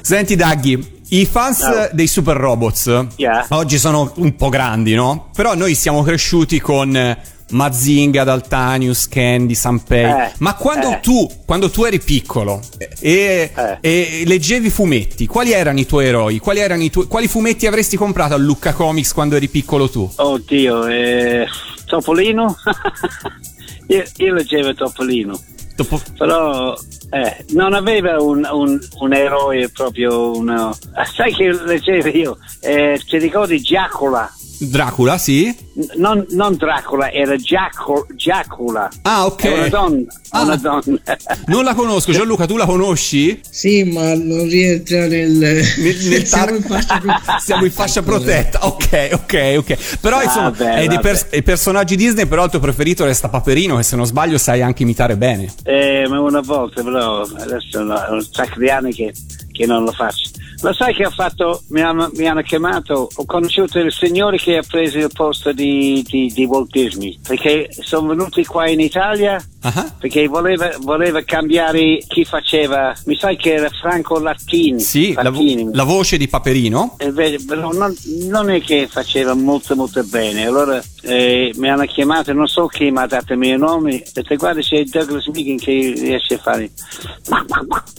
Senti 0.01 0.35
Daggy, 0.35 1.01
i 1.09 1.25
fans 1.25 1.59
Ciao. 1.59 1.89
dei 1.91 2.07
Super 2.07 2.35
Robots 2.37 3.05
Yeah. 3.15 3.45
oggi 3.49 3.77
sono 3.77 4.11
un 4.17 4.35
po' 4.35 4.49
grandi, 4.49 4.93
no? 4.95 5.29
Però 5.33 5.55
noi 5.55 5.75
siamo 5.75 6.03
cresciuti 6.03 6.59
con 6.59 7.17
Mazinga, 7.51 8.23
Daltanius, 8.23 9.07
Candy, 9.07 9.53
Sanpei. 9.55 10.03
Eh, 10.05 10.31
Ma 10.39 10.55
quando 10.55 10.91
eh. 10.91 10.99
tu, 11.01 11.29
quando 11.45 11.69
tu 11.69 11.83
eri 11.83 11.99
piccolo 11.99 12.59
e, 12.99 13.51
Eh. 13.55 13.77
e 13.81 14.23
leggevi 14.25 14.69
fumetti, 14.69 15.27
quali 15.27 15.51
erano 15.51 15.79
i 15.79 15.85
tuoi 15.85 16.05
eroi? 16.07 16.39
Quali, 16.39 16.59
erano 16.59 16.83
i 16.83 16.89
tuoi, 16.89 17.07
quali 17.07 17.27
fumetti 17.27 17.67
avresti 17.67 17.95
comprato 17.97 18.33
a 18.33 18.37
Lucca 18.37 18.73
Comics 18.73 19.13
quando 19.13 19.35
eri 19.35 19.47
piccolo 19.49 19.89
tu? 19.89 20.09
Oddio, 20.15 20.87
eh, 20.87 21.45
Topolino? 21.85 22.55
io, 23.87 24.03
io 24.17 24.33
leggevo 24.33 24.73
Topolino. 24.73 25.39
Dopo- 25.75 25.99
però 26.17 26.75
eh, 27.09 27.45
non 27.49 27.73
aveva 27.73 28.21
un, 28.21 28.47
un- 28.51 28.79
un 28.99 29.13
eroe 29.13 29.69
proprio 29.69 30.35
uno. 30.37 30.75
Ah, 30.93 31.05
sai 31.05 31.33
che 31.33 31.51
leggevo 31.51 32.09
io 32.09 32.37
eh, 32.61 33.01
ti 33.07 33.17
ricordi 33.17 33.59
Giacola 33.59 34.31
Dracula, 34.59 35.17
sì? 35.17 35.53
Non, 35.97 36.25
non 36.29 36.55
Dracula 36.55 37.11
era 37.11 37.35
Giaco- 37.35 38.05
Giacula 38.15 38.87
Ah, 39.01 39.25
ok. 39.25 39.41
è 39.43 39.53
una 39.57 39.67
donna 39.69 40.03
Ah. 40.29 40.41
una 40.43 40.55
donna 40.55 40.99
Non 41.47 41.63
la 41.63 41.73
conosco, 41.73 42.11
Gianluca, 42.11 42.45
tu 42.45 42.55
la 42.57 42.65
conosci? 42.65 43.39
Sì, 43.49 43.83
ma 43.83 44.13
non 44.15 44.47
rientra 44.47 45.07
nel... 45.07 45.31
nel 45.31 45.65
Siamo 46.25 46.45
tar- 46.45 46.55
in 46.55 46.61
fascia 46.63 46.97
protetta. 46.99 47.37
Siamo 47.43 47.65
in 47.65 47.71
fascia 47.71 48.01
protetta, 48.03 48.65
ok, 48.67 49.09
ok, 49.13 49.53
ok. 49.57 49.97
Però 49.99 50.17
Ah, 50.17 50.23
insomma, 50.23 50.49
vabbè, 50.51 50.73
è 50.75 50.87
dei 50.87 50.95
vabbè. 50.97 51.27
i 51.31 51.41
personaggi 51.43 51.95
Disney, 51.95 52.25
però 52.25 52.45
il 52.45 52.49
tuo 52.51 52.59
preferito 52.59 53.03
resta 53.05 53.29
Paperino, 53.29 53.75
che 53.77 53.83
se 53.83 53.95
non 53.95 54.05
sbaglio 54.05 54.37
sai 54.37 54.61
anche 54.61 54.83
imitare 54.83 55.17
bene. 55.17 55.51
Eh, 55.63 56.05
ma 56.07 56.19
una 56.19 56.41
volta 56.41 56.81
però 56.83 57.21
adesso 57.21 57.81
no, 57.81 57.95
è 58.05 58.09
un 58.09 58.23
sacco 58.23 58.59
di 58.59 58.69
anni 58.69 58.93
che, 58.93 59.11
che 59.51 59.65
non 59.65 59.83
lo 59.83 59.91
faccio 59.91 60.29
lo 60.63 60.73
sai 60.73 60.93
che 60.93 61.09
fatto 61.09 61.61
mi 61.69 61.81
hanno, 61.81 62.09
mi 62.15 62.25
hanno 62.25 62.41
chiamato 62.41 63.09
ho 63.13 63.25
conosciuto 63.25 63.79
il 63.79 63.91
signore 63.91 64.37
che 64.37 64.57
ha 64.57 64.63
preso 64.65 64.97
il 64.97 65.09
posto 65.13 65.51
di, 65.51 66.03
di, 66.07 66.31
di 66.33 66.45
Walt 66.45 66.69
Disney 66.71 67.19
perché 67.25 67.69
sono 67.81 68.07
venuti 68.07 68.45
qua 68.45 68.69
in 68.69 68.79
Italia 68.79 69.43
Ah, 69.65 69.93
perché 69.97 70.27
voleva, 70.27 70.71
voleva 70.81 71.21
cambiare 71.23 71.99
chi 72.05 72.25
faceva 72.25 72.93
mi 73.05 73.15
sai 73.15 73.37
che 73.37 73.53
era 73.53 73.69
Franco 73.69 74.19
Lattini 74.19 74.81
Sì, 74.81 75.13
la, 75.13 75.29
vo- 75.29 75.69
la 75.71 75.83
voce 75.83 76.17
di 76.17 76.27
Paperino. 76.27 76.95
E 76.97 77.09
vedi, 77.13 77.41
però 77.41 77.71
non, 77.71 77.95
non 78.27 78.49
è 78.49 78.59
che 78.59 78.89
faceva 78.91 79.33
molto 79.33 79.73
molto 79.77 80.03
bene. 80.03 80.45
Allora 80.45 80.83
eh, 81.03 81.53
mi 81.55 81.69
hanno 81.69 81.85
chiamato 81.85 82.33
non 82.33 82.47
so 82.47 82.67
chi 82.67 82.89
mi 82.91 82.99
ha 82.99 83.05
dato 83.05 83.33
il 83.33 83.39
mio 83.39 83.57
nome 83.57 84.03
ho 84.05 84.09
detto 84.13 84.35
guarda 84.35 84.61
c'è 84.61 84.83
Douglas 84.83 85.27
Meekin 85.27 85.57
che 85.57 85.93
riesce 85.97 86.35
a 86.35 86.37
fare 86.37 86.71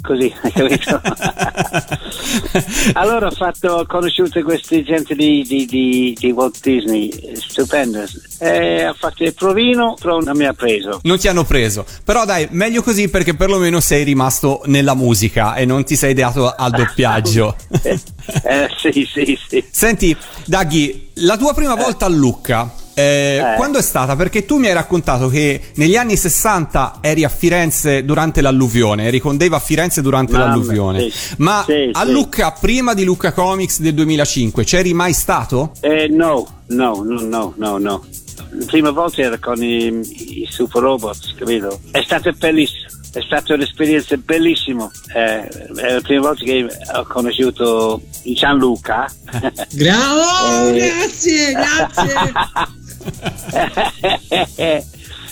così 0.01 0.35
hai 0.41 0.53
capito 0.53 1.01
allora 2.95 3.27
ho 3.27 3.31
fatto 3.31 3.69
ho 3.69 3.87
conosciuto 3.87 4.43
questi 4.43 4.83
gente 4.85 5.15
di, 5.15 5.45
di, 5.47 5.67
di, 5.67 6.17
di 6.19 6.31
Walt 6.31 6.61
Disney 6.61 7.11
stupendo 7.35 8.05
e 8.39 8.87
ho 8.87 8.95
fatto 8.95 9.25
il 9.25 9.35
provino 9.35 9.95
però 10.01 10.19
non 10.19 10.37
mi 10.37 10.45
ha 10.45 10.53
preso 10.53 11.01
Non 11.03 11.19
ti 11.19 11.29
hanno 11.29 11.45
preso. 11.45 11.85
Però 12.05 12.25
dai, 12.25 12.49
meglio 12.51 12.83
così 12.83 13.09
perché 13.09 13.35
perlomeno 13.35 13.81
sei 13.81 14.05
rimasto 14.05 14.63
nella 14.67 14.95
musica 14.95 15.55
e 15.55 15.65
non 15.65 15.85
ti 15.85 15.97
sei 15.97 16.15
dato 16.15 16.53
al 16.55 16.71
doppiaggio. 16.77 17.57
eh, 18.45 18.69
sì 18.77 19.07
sì 19.13 19.39
sì 19.49 19.65
Senti, 19.71 20.17
Daghi, 20.47 21.11
la 21.15 21.37
tua 21.37 21.53
prima 21.55 21.75
volta 21.75 22.07
a 22.07 22.09
Lucca. 22.09 22.73
eh, 22.95 23.37
Eh. 23.43 23.55
Quando 23.57 23.79
è 23.79 23.83
stata? 23.83 24.15
Perché 24.17 24.45
tu 24.47 24.57
mi 24.59 24.69
hai 24.69 24.73
raccontato 24.73 25.29
che 25.29 25.61
negli 25.75 25.97
anni 25.97 26.17
60 26.17 26.99
eri 27.01 27.25
a 27.25 27.29
Firenze 27.29 28.05
durante 28.05 28.41
l'alluvione, 28.41 29.05
eri 29.07 29.19
con 29.21 29.37
Dave 29.37 29.57
a 29.57 29.61
Firenze 29.61 30.01
durante 30.01 30.33
Mamma, 30.33 30.47
l'alluvione. 30.47 31.11
sì. 31.11 31.35
Ma 31.39 31.65
Sì, 31.67 31.91
a 31.93 32.05
sì. 32.05 32.11
Lucca, 32.13 32.53
prima 32.53 32.95
di 32.95 33.05
Lucca 33.05 33.33
Comics 33.33 33.81
del 33.81 33.95
2005, 33.95 34.65
c'eri 34.65 34.95
mai 34.95 35.13
stato? 35.13 35.73
Eh, 35.81 36.07
no, 36.09 36.47
no, 36.69 37.03
no, 37.05 37.21
no, 37.21 37.53
no, 37.57 37.79
no. 37.79 38.05
La 38.57 38.65
prima 38.67 38.91
volta 38.91 39.21
era 39.23 39.39
con 39.39 39.63
i, 39.63 39.87
i 40.43 40.47
super 40.49 40.83
robot, 40.83 41.35
capito? 41.37 41.81
È 41.91 42.01
stato 42.05 42.33
bellissimo, 42.33 42.89
è 43.15 43.21
stata 43.25 43.55
un'esperienza 43.55 44.17
bellissima. 44.17 44.91
Eh, 45.15 45.47
è 45.49 45.93
la 45.95 46.01
prima 46.03 46.21
volta 46.23 46.45
che 46.45 46.67
ho 46.95 47.05
conosciuto 47.07 48.03
Gianluca. 48.25 49.09
Bravo, 49.75 50.69
Eh. 50.75 50.75
grazie, 50.75 51.53
grazie. 51.53 52.13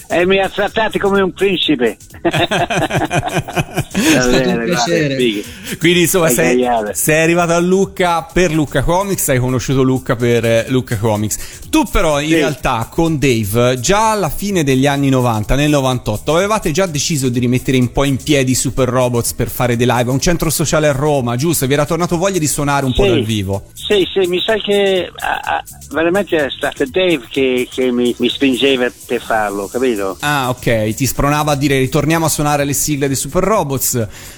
e 0.09 0.27
mi 0.27 0.39
ha 0.39 0.49
trattato 0.49 0.99
come 0.99 1.21
un 1.23 1.33
principe. 1.33 1.97
È 3.93 3.99
stato 4.21 4.49
un 4.49 4.63
piacere. 4.65 5.43
Quindi 5.79 6.01
insomma 6.03 6.29
sei, 6.29 6.65
sei 6.93 7.23
arrivato 7.23 7.53
a 7.53 7.59
Lucca 7.59 8.23
per 8.23 8.53
Lucca 8.53 8.83
Comics, 8.83 9.29
hai 9.29 9.39
conosciuto 9.39 9.83
Lucca 9.83 10.17
per 10.17 10.45
eh, 10.45 10.65
Lucca 10.69 10.97
Comics. 10.97 11.39
Tu 11.71 11.85
però 11.91 12.21
in 12.21 12.29
Sì. 12.29 12.35
realtà 12.35 12.89
con 12.91 13.19
Dave 13.19 13.79
già 13.81 14.11
alla 14.13 14.29
fine 14.31 14.65
degli 14.65 14.87
anni 14.87 15.09
90, 15.09 15.55
nel 15.55 15.71
98, 15.71 16.35
avevate 16.37 16.71
già 16.71 16.87
deciso 16.87 17.29
di 17.29 17.39
rimettere 17.39 17.79
un 17.79 17.93
po' 17.93 18.05
in 18.05 18.17
piedi 18.17 18.53
i 18.53 18.55
Super 18.55 18.89
Robots 18.89 19.33
per 19.35 19.49
fare 19.49 19.77
dei 19.77 19.87
live 19.87 20.11
a 20.11 20.13
un 20.13 20.21
centro 20.21 20.51
sociale 20.51 20.89
a 20.89 20.93
Roma, 20.93 21.37
giusto? 21.37 21.67
Vi 21.67 21.73
era 21.73 21.85
tornato 21.87 22.17
voglia 22.19 22.39
di 22.39 22.47
suonare 22.47 22.85
un 22.87 22.93
po' 22.95 23.05
Sì. 23.05 23.09
dal 23.11 23.23
vivo. 23.25 23.65
Sì, 23.75 24.07
sì, 24.13 24.27
mi 24.29 24.41
sa 24.41 24.55
che 24.57 25.11
ah, 25.15 25.63
veramente 25.91 26.37
è 26.47 26.51
stato 26.51 26.85
Dave 26.87 27.23
che, 27.29 27.69
che 27.71 27.91
mi, 27.91 28.15
mi 28.19 28.29
spingeva 28.29 28.91
per 29.07 29.21
farlo, 29.23 29.67
capito? 29.67 30.17
Ah, 30.21 30.49
ok, 30.51 30.95
ti 30.95 31.07
spronava 31.07 31.53
a 31.53 31.57
dire 31.57 31.79
ritorniamo 31.79 32.27
a 32.27 32.29
suonare 32.29 32.65
le 32.65 32.73
sigle 32.73 33.07
dei 33.07 33.17
Super 33.17 33.43
Robots, 33.43 33.82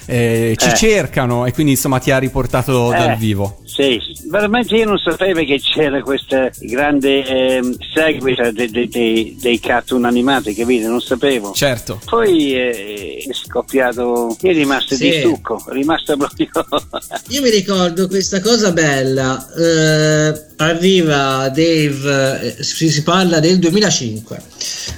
eh, 0.05 0.55
ci 0.57 0.69
Eh. 0.69 0.75
cercano 0.75 1.45
e 1.45 1.51
quindi 1.53 1.73
insomma 1.73 1.99
ti 1.99 2.11
ha 2.11 2.17
riportato 2.17 2.89
dal 2.89 3.11
Eh, 3.11 3.15
vivo. 3.17 3.59
Sì, 3.75 3.99
veramente 4.29 4.73
io 4.73 4.85
non 4.85 4.97
sapevo 4.97 5.43
che 5.43 5.59
c'era 5.59 6.01
questa 6.01 6.49
grande 6.61 7.25
ehm, 7.25 7.75
seguito 7.93 8.49
de- 8.53 8.69
de- 8.69 8.87
de- 8.87 9.35
dei 9.37 9.59
cartoon 9.59 10.05
animati, 10.05 10.53
capito? 10.53 10.87
Non 10.87 11.01
sapevo. 11.01 11.51
Certo. 11.51 11.99
Poi 12.05 12.53
eh, 12.55 13.25
è 13.29 13.33
scoppiato, 13.33 14.33
è 14.41 14.53
rimasto 14.53 14.95
Sì. 14.95 15.09
di 15.09 15.19
succo, 15.19 15.61
è 15.69 15.73
rimasto 15.73 16.15
proprio... 16.15 16.47
Io 17.29 17.41
mi 17.41 17.49
ricordo 17.49 18.07
questa 18.07 18.39
cosa 18.39 18.71
bella. 18.71 19.45
eh, 19.57 20.41
arriva 20.57 21.49
Dave, 21.49 22.55
eh, 22.57 22.63
si, 22.63 22.89
si 22.89 23.03
parla 23.03 23.41
del 23.41 23.59
2005. 23.59 24.41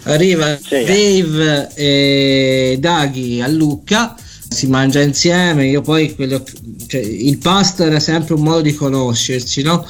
Arriva 0.03 0.55
Sì. 0.57 0.83
Dave 0.83 1.69
e 1.73 2.77
Daghi 2.79 3.41
a 3.41 3.47
Lucca. 3.47 4.15
Si 4.49 4.67
mangia 4.67 5.01
insieme. 5.01 5.67
Io 5.67 5.81
poi 5.81 6.15
quello, 6.15 6.43
cioè, 6.87 7.01
il 7.01 7.37
pasto 7.37 7.83
era 7.83 7.99
sempre 7.99 8.33
un 8.33 8.41
modo 8.41 8.61
di 8.61 8.73
conoscersi, 8.73 9.61
no? 9.61 9.85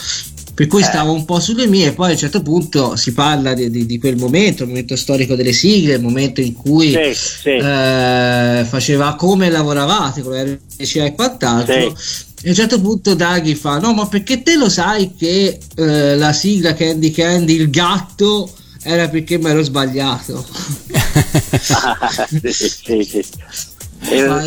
Per 0.53 0.65
cui 0.65 0.81
Eh. 0.81 0.85
stavo 0.85 1.11
un 1.13 1.23
po' 1.23 1.39
sulle 1.39 1.67
mie, 1.67 1.93
poi 1.93 2.09
a 2.09 2.11
un 2.13 2.17
certo 2.17 2.41
punto 2.41 2.95
si 2.95 3.13
parla 3.13 3.53
di, 3.53 3.69
di- 3.69 3.85
di 3.85 3.99
quel 3.99 4.15
momento, 4.17 4.63
il 4.63 4.69
momento 4.69 4.95
storico 4.95 5.35
delle 5.35 5.53
sigle, 5.53 5.93
il 5.93 6.01
momento 6.01 6.41
in 6.41 6.53
cui 6.55 6.89
Sì, 6.91 7.13
sì. 7.13 7.49
eh, 7.49 8.65
faceva 8.67 9.13
come 9.15 9.51
lavoravate 9.51 10.23
con 10.23 10.33
RCA 10.33 11.05
e 11.05 11.13
quant'altro. 11.13 11.73
E 11.75 11.85
a 11.85 12.49
un 12.49 12.55
certo 12.55 12.81
punto 12.81 13.13
Daghi 13.13 13.53
fa: 13.53 13.77
No, 13.77 13.93
ma 13.93 14.07
perché 14.07 14.41
te 14.41 14.55
lo 14.55 14.67
sai 14.67 15.13
che 15.15 15.59
eh, 15.75 16.15
la 16.15 16.33
sigla 16.33 16.73
Candy 16.73 17.11
Candy, 17.11 17.53
il 17.53 17.69
gatto, 17.69 18.51
era 18.81 19.07
perché 19.09 19.37
mi 19.37 19.49
ero 19.51 19.61
sbagliato. 19.61 20.43
sì, 22.51 22.51
sì, 22.51 23.03
sì. 23.03 23.23
Eh, 23.99 24.27
Ma, 24.27 24.43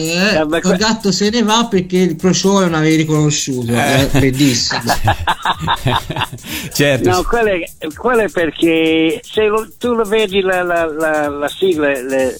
eh, 0.57 0.61
que- 0.61 0.77
gatto 0.77 1.11
se 1.13 1.29
ne 1.31 1.43
va 1.43 1.67
perché 1.69 1.99
il 1.99 2.17
procione 2.17 2.67
non 2.67 2.75
avevi 2.75 2.97
riconosciuto. 2.97 3.73
Eh. 3.73 4.11
È 4.11 4.19
bellissimo. 4.19 4.81
certo. 6.73 7.09
No, 7.11 7.23
quello 7.25 7.49
è, 7.51 7.89
quello 7.95 8.23
è 8.23 8.29
perché 8.31 9.21
se 9.25 9.47
lo- 9.47 9.69
tu 9.79 9.95
lo 9.95 10.05
vedi 10.05 10.41
la, 10.41 10.63
la, 10.63 10.85
la, 10.87 11.29
la 11.29 11.49
sigla, 11.49 11.89
le- 12.01 12.39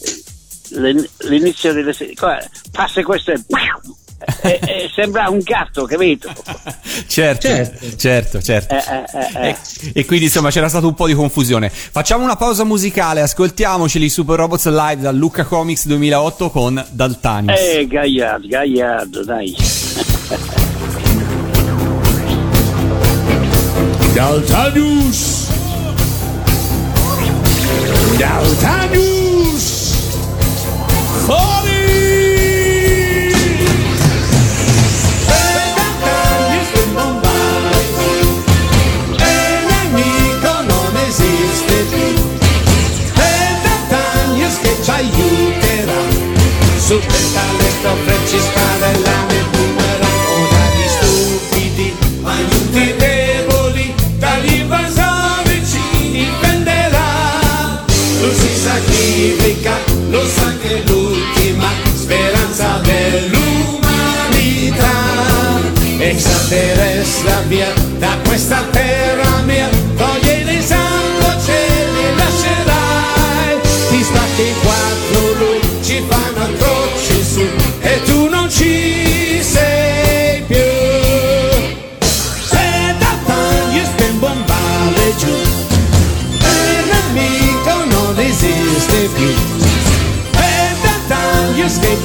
le- 0.70 1.11
l'inizio 1.29 1.73
della 1.73 1.92
sigla, 1.92 2.38
passa 2.70 3.03
questo 3.03 3.33
e, 3.33 3.40
e- 4.42 4.59
e 4.62 4.90
sembra 4.94 5.28
un 5.28 5.38
gatto, 5.38 5.85
capito? 5.85 6.30
certo, 7.06 7.46
Certo. 7.48 7.96
certo, 7.96 8.40
certo. 8.42 8.74
Eh, 8.74 8.78
eh, 8.78 9.04
eh, 9.12 9.48
eh. 9.48 9.56
E, 9.94 10.00
e 10.00 10.04
quindi 10.04 10.26
insomma 10.26 10.50
c'era 10.50 10.68
stato 10.68 10.87
un 10.87 10.94
po' 10.94 11.06
di 11.06 11.14
confusione. 11.14 11.70
Facciamo 11.70 12.24
una 12.24 12.37
pausa 12.37 12.64
musicale, 12.64 13.20
ascoltiamoceli 13.20 14.09
Super 14.09 14.37
Robots 14.38 14.66
Live 14.68 15.02
da 15.02 15.11
Luca 15.12 15.44
Comics 15.44 15.87
2008 15.87 16.50
con 16.50 16.85
Daltanius. 16.90 17.59
Eh, 17.61 17.87
Gagliardo, 17.87 18.46
Gagliardo, 18.46 19.24
dai. 19.24 19.56
Daltanius 24.14 25.48
Daltanius 28.18 29.94
Fuori 31.24 31.80
Su 46.90 46.98
questa 46.98 47.40
lesta 47.57 47.94
ci 48.26 48.37
sparerà 48.40 48.90
nel 48.90 49.10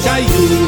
Jaiú. 0.06 0.65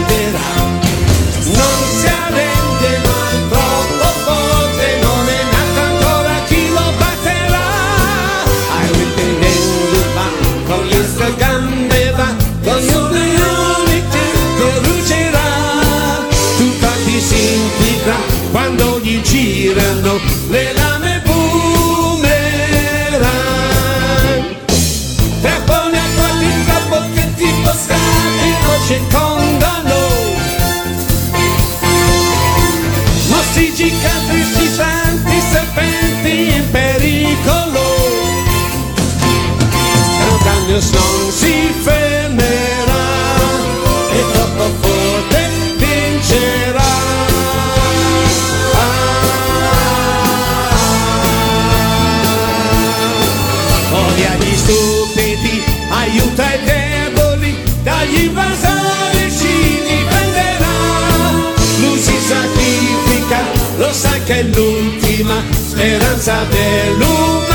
Speranza 65.89 66.45
dell'umanità. 66.51 67.47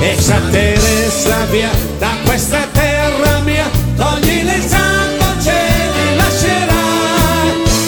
Extraterrestre 0.00 1.46
via 1.50 1.70
da 1.98 2.16
questa 2.24 2.66
terra 2.72 3.40
mia, 3.40 3.68
togli 3.94 4.38
il 4.42 4.62
sangue, 4.66 5.26
ce 5.42 5.60
li 5.92 6.16
lascerà. 6.16 6.82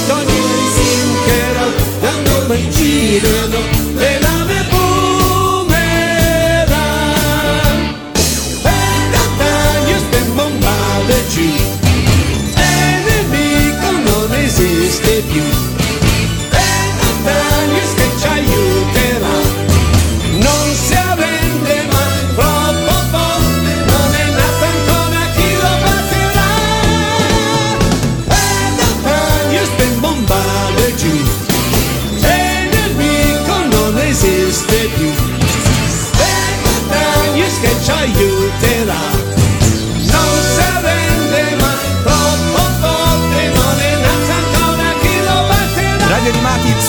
Togli 0.07 0.37
il 0.37 0.69
zinchero, 0.77 1.67
dando 2.01 2.55
in 2.55 2.71
girano 2.71 3.76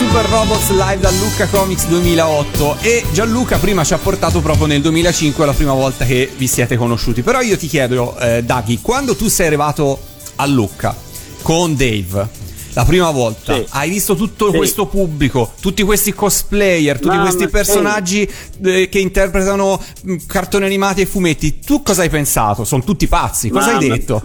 Super 0.08 0.26
Robots 0.30 0.70
live 0.70 1.00
da 1.00 1.12
Luca 1.12 1.48
Comics 1.48 1.86
2008 1.88 2.78
e 2.80 3.04
Gianluca 3.12 3.58
prima 3.58 3.84
ci 3.84 3.94
ha 3.94 3.98
portato 3.98 4.40
proprio 4.40 4.66
nel 4.66 4.80
2005 4.82 5.46
la 5.46 5.52
prima 5.52 5.74
volta 5.74 6.06
che 6.06 6.32
vi 6.38 6.48
siete 6.48 6.78
conosciuti. 6.78 7.22
Però 7.24 7.42
io 7.42 7.58
ti 7.58 7.68
chiedo, 7.68 8.18
eh, 8.18 8.42
Daghi, 8.42 8.80
quando 8.82 9.18
tu 9.18 9.28
sei 9.28 9.48
arrivato 9.48 10.00
a 10.36 10.46
Lucca 10.46 10.96
con 11.42 11.76
Dave 11.76 12.30
la 12.74 12.86
prima 12.86 13.10
volta, 13.12 13.56
Sì. 13.56 13.66
hai 13.70 13.90
visto 13.90 14.16
tutto 14.16 14.50
Sì. 14.52 14.58
questo 14.58 14.86
pubblico, 14.86 15.52
tutti 15.60 15.84
questi 15.84 16.14
cosplayer, 16.14 16.96
tutti 16.96 17.08
Mamma, 17.10 17.24
questi 17.24 17.44
sì. 17.44 17.50
personaggi 17.50 18.32
eh, 18.64 18.88
che 18.90 19.00
interpretano 19.00 19.84
mh, 20.04 20.16
cartoni 20.26 20.64
animati 20.66 21.02
e 21.02 21.06
fumetti, 21.06 21.60
tu 21.60 21.84
cosa 21.84 22.04
hai 22.04 22.10
pensato? 22.10 22.64
Sono 22.64 22.84
tutti 22.84 23.08
pazzi, 23.08 23.50
cosa 23.50 23.76
hai 23.76 23.88
Mamma- 23.88 23.96
detto? 23.98 24.22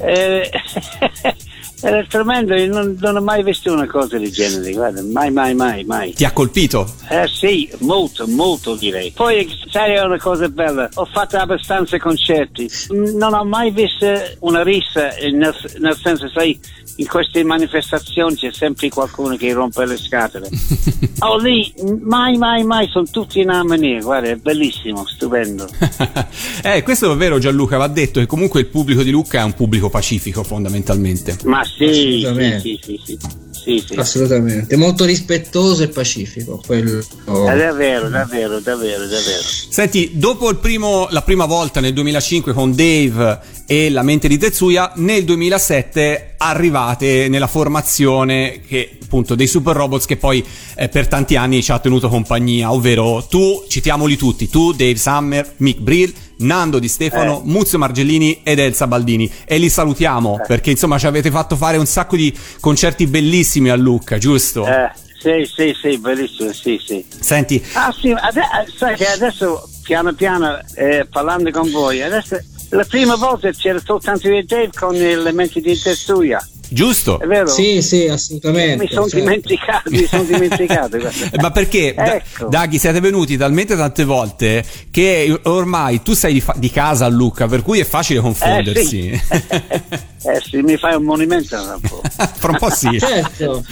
Eh, 0.00 0.50
era 1.84 2.04
tremendo, 2.08 2.54
io 2.54 2.72
non, 2.72 2.96
non 2.98 3.16
ho 3.16 3.20
mai 3.20 3.42
visto 3.42 3.72
una 3.72 3.86
cosa 3.86 4.18
del 4.18 4.32
genere, 4.32 4.72
guarda, 4.72 5.02
mai, 5.02 5.30
mai, 5.30 5.54
mai, 5.54 5.84
mai. 5.84 6.12
Ti 6.12 6.24
ha 6.24 6.32
colpito? 6.32 6.94
Eh 7.08 7.28
sì, 7.28 7.70
molto, 7.80 8.26
molto 8.26 8.74
direi. 8.74 9.10
Poi, 9.10 9.46
sai, 9.70 9.92
è 9.92 10.02
una 10.02 10.18
cosa 10.18 10.48
bella, 10.48 10.88
ho 10.94 11.04
fatto 11.04 11.36
abbastanza 11.36 11.98
concerti, 11.98 12.70
non 13.14 13.34
ho 13.34 13.44
mai 13.44 13.70
visto 13.70 14.06
una 14.40 14.62
rissa, 14.62 15.14
eh, 15.14 15.30
nel, 15.30 15.54
nel 15.78 15.96
senso, 15.96 16.28
sai, 16.28 16.58
in 16.96 17.06
queste 17.06 17.42
manifestazioni 17.42 18.36
c'è 18.36 18.52
sempre 18.52 18.88
qualcuno 18.88 19.36
che 19.36 19.52
rompe 19.52 19.84
le 19.84 19.96
scatole. 19.96 20.48
oh 21.20 21.38
lì, 21.38 21.72
mai, 22.00 22.36
mai, 22.36 22.64
mai, 22.64 22.88
sono 22.88 23.06
tutti 23.10 23.40
in 23.40 23.50
armonia, 23.50 24.00
guarda, 24.00 24.28
è 24.28 24.36
bellissimo, 24.36 25.04
stupendo. 25.06 25.68
eh, 26.62 26.82
questo 26.82 27.12
è 27.12 27.16
vero 27.16 27.38
Gianluca, 27.38 27.76
va 27.76 27.88
detto 27.88 28.20
che 28.20 28.26
comunque 28.26 28.60
il 28.60 28.66
pubblico 28.66 29.02
di 29.02 29.10
Lucca 29.10 29.40
è 29.40 29.44
un 29.44 29.54
pubblico 29.54 29.90
pacifico 29.90 30.42
fondamentalmente. 30.42 31.36
Ma 31.44 31.62
Sì, 31.76 32.22
Assolutamente. 32.24 32.60
sì, 32.60 32.80
sì, 32.82 33.00
sì, 33.04 33.18
sì, 33.18 33.78
sì, 33.78 33.84
sì. 33.88 33.94
Assolutamente, 33.94 34.76
molto 34.76 35.04
rispettoso 35.04 35.82
e 35.82 35.88
pacifico. 35.88 36.62
Quello... 36.64 36.98
È 36.98 37.56
davvero, 37.56 38.08
davvero, 38.08 38.60
davvero, 38.60 39.06
davvero. 39.06 39.42
Senti, 39.42 40.12
dopo 40.14 40.50
il 40.50 40.56
primo- 40.56 41.08
la 41.10 41.22
prima 41.22 41.46
volta 41.46 41.80
nel 41.80 41.92
2005 41.92 42.52
con 42.52 42.74
Dave 42.74 43.40
e 43.66 43.90
la 43.90 44.02
mente 44.02 44.28
di 44.28 44.38
Tetsuya, 44.38 44.92
nel 44.96 45.24
2007 45.24 46.34
arrivate 46.36 47.28
nella 47.28 47.46
formazione 47.46 48.60
che, 48.66 48.98
appunto 49.02 49.34
dei 49.34 49.46
super 49.46 49.74
robots 49.74 50.04
che 50.04 50.16
poi 50.16 50.44
eh, 50.76 50.88
per 50.88 51.08
tanti 51.08 51.36
anni 51.36 51.62
ci 51.62 51.72
ha 51.72 51.78
tenuto 51.78 52.08
compagnia, 52.08 52.70
ovvero 52.70 53.26
tu, 53.28 53.64
citiamoli 53.68 54.16
tutti, 54.16 54.48
tu, 54.48 54.72
Dave 54.72 54.96
Summer, 54.96 55.54
Mick 55.58 55.80
Brill, 55.80 56.12
Nando 56.38 56.78
Di 56.78 56.88
Stefano, 56.88 57.40
Eh. 57.40 57.42
Muzio 57.44 57.78
Margellini 57.78 58.40
ed 58.42 58.58
Elsa 58.58 58.86
Baldini 58.86 59.30
e 59.44 59.58
li 59.58 59.68
salutiamo 59.68 60.38
Eh. 60.42 60.46
perché 60.46 60.70
insomma 60.70 60.98
ci 60.98 61.06
avete 61.06 61.30
fatto 61.30 61.56
fare 61.56 61.76
un 61.76 61.86
sacco 61.86 62.16
di 62.16 62.36
concerti 62.60 63.06
bellissimi 63.06 63.70
a 63.70 63.76
Lucca, 63.76 64.18
giusto? 64.18 64.66
Eh, 64.66 64.90
sì, 65.18 65.50
sì, 65.54 65.74
sì, 65.80 65.98
bellissimo, 65.98 66.52
sì, 66.52 66.80
sì. 66.84 67.04
Senti, 67.20 67.62
Ah 67.72 67.92
sì, 67.98 68.10
ade- 68.10 68.40
eh, 68.40 68.70
sai 68.76 68.94
che 68.96 69.06
adesso 69.06 69.68
piano 69.82 70.12
piano 70.12 70.58
eh, 70.74 71.06
parlando 71.10 71.50
con 71.50 71.70
voi, 71.70 72.02
adesso 72.02 72.38
la 72.70 72.84
prima 72.84 73.14
volta 73.16 73.50
c'era 73.52 73.80
soltanto 73.84 74.28
io 74.28 74.38
e 74.38 74.42
Dave 74.44 74.70
con 74.74 74.94
le 74.94 75.32
menti 75.32 75.60
di 75.60 75.78
Tetsuya, 75.78 76.44
giusto? 76.74 77.18
è 77.20 77.26
vero? 77.26 77.46
Sì, 77.48 77.80
sì, 77.80 78.06
assolutamente. 78.06 78.84
Mi 78.84 78.88
sono 78.90 79.08
certo. 79.08 79.24
dimenticato, 79.24 79.90
mi 79.90 80.06
sono 80.06 80.22
dimenticato. 80.24 80.96
Eh, 80.96 81.38
Ma 81.40 81.50
perché, 81.50 81.94
Da- 81.96 82.14
Ecco. 82.16 82.48
Daghi, 82.48 82.78
siete 82.78 83.00
venuti 83.00 83.36
talmente 83.36 83.76
tante 83.76 84.04
volte 84.04 84.64
che 84.90 85.40
ormai 85.44 86.02
tu 86.02 86.12
sei 86.14 86.34
di, 86.34 86.40
fa- 86.40 86.54
di 86.56 86.70
casa 86.70 87.06
a 87.06 87.08
Lucca, 87.08 87.46
per 87.46 87.62
cui 87.62 87.78
è 87.80 87.84
facile 87.84 88.20
confondersi. 88.20 89.08
Eh 89.10 89.18
sì. 89.18 89.34
eh 90.28 90.40
sì, 90.48 90.60
mi 90.62 90.76
fai 90.76 90.94
un 90.96 91.04
monumento 91.04 91.56
un 91.56 91.80
po'. 91.88 92.00
Fra 92.34 92.50
un 92.50 92.58
po' 92.58 92.70
sì. 92.70 92.98
Certo, 92.98 93.64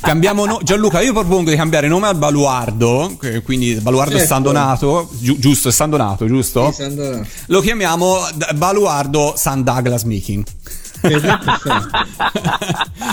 Cambiamo 0.00 0.46
no- 0.46 0.60
Gianluca, 0.62 1.00
io 1.00 1.12
propongo 1.12 1.50
di 1.50 1.56
cambiare 1.56 1.88
nome 1.88 2.06
al 2.08 2.16
Baluardo, 2.16 3.16
quindi 3.44 3.74
Baluardo 3.74 4.14
è 4.14 4.18
Certo. 4.18 4.32
San 4.34 4.42
Donato, 4.42 5.08
giu- 5.18 5.38
giusto, 5.38 5.68
è 5.68 5.72
San 5.72 5.90
Donato, 5.90 6.26
giusto? 6.26 6.70
sì, 6.72 6.82
Sandra. 6.82 7.24
Lo 7.46 7.60
chiamiamo 7.60 8.18
Baluardo 8.54 9.34
San 9.36 9.62
Douglas 9.62 10.02
Meeking. 10.04 10.44
Perfetto. 11.00 11.52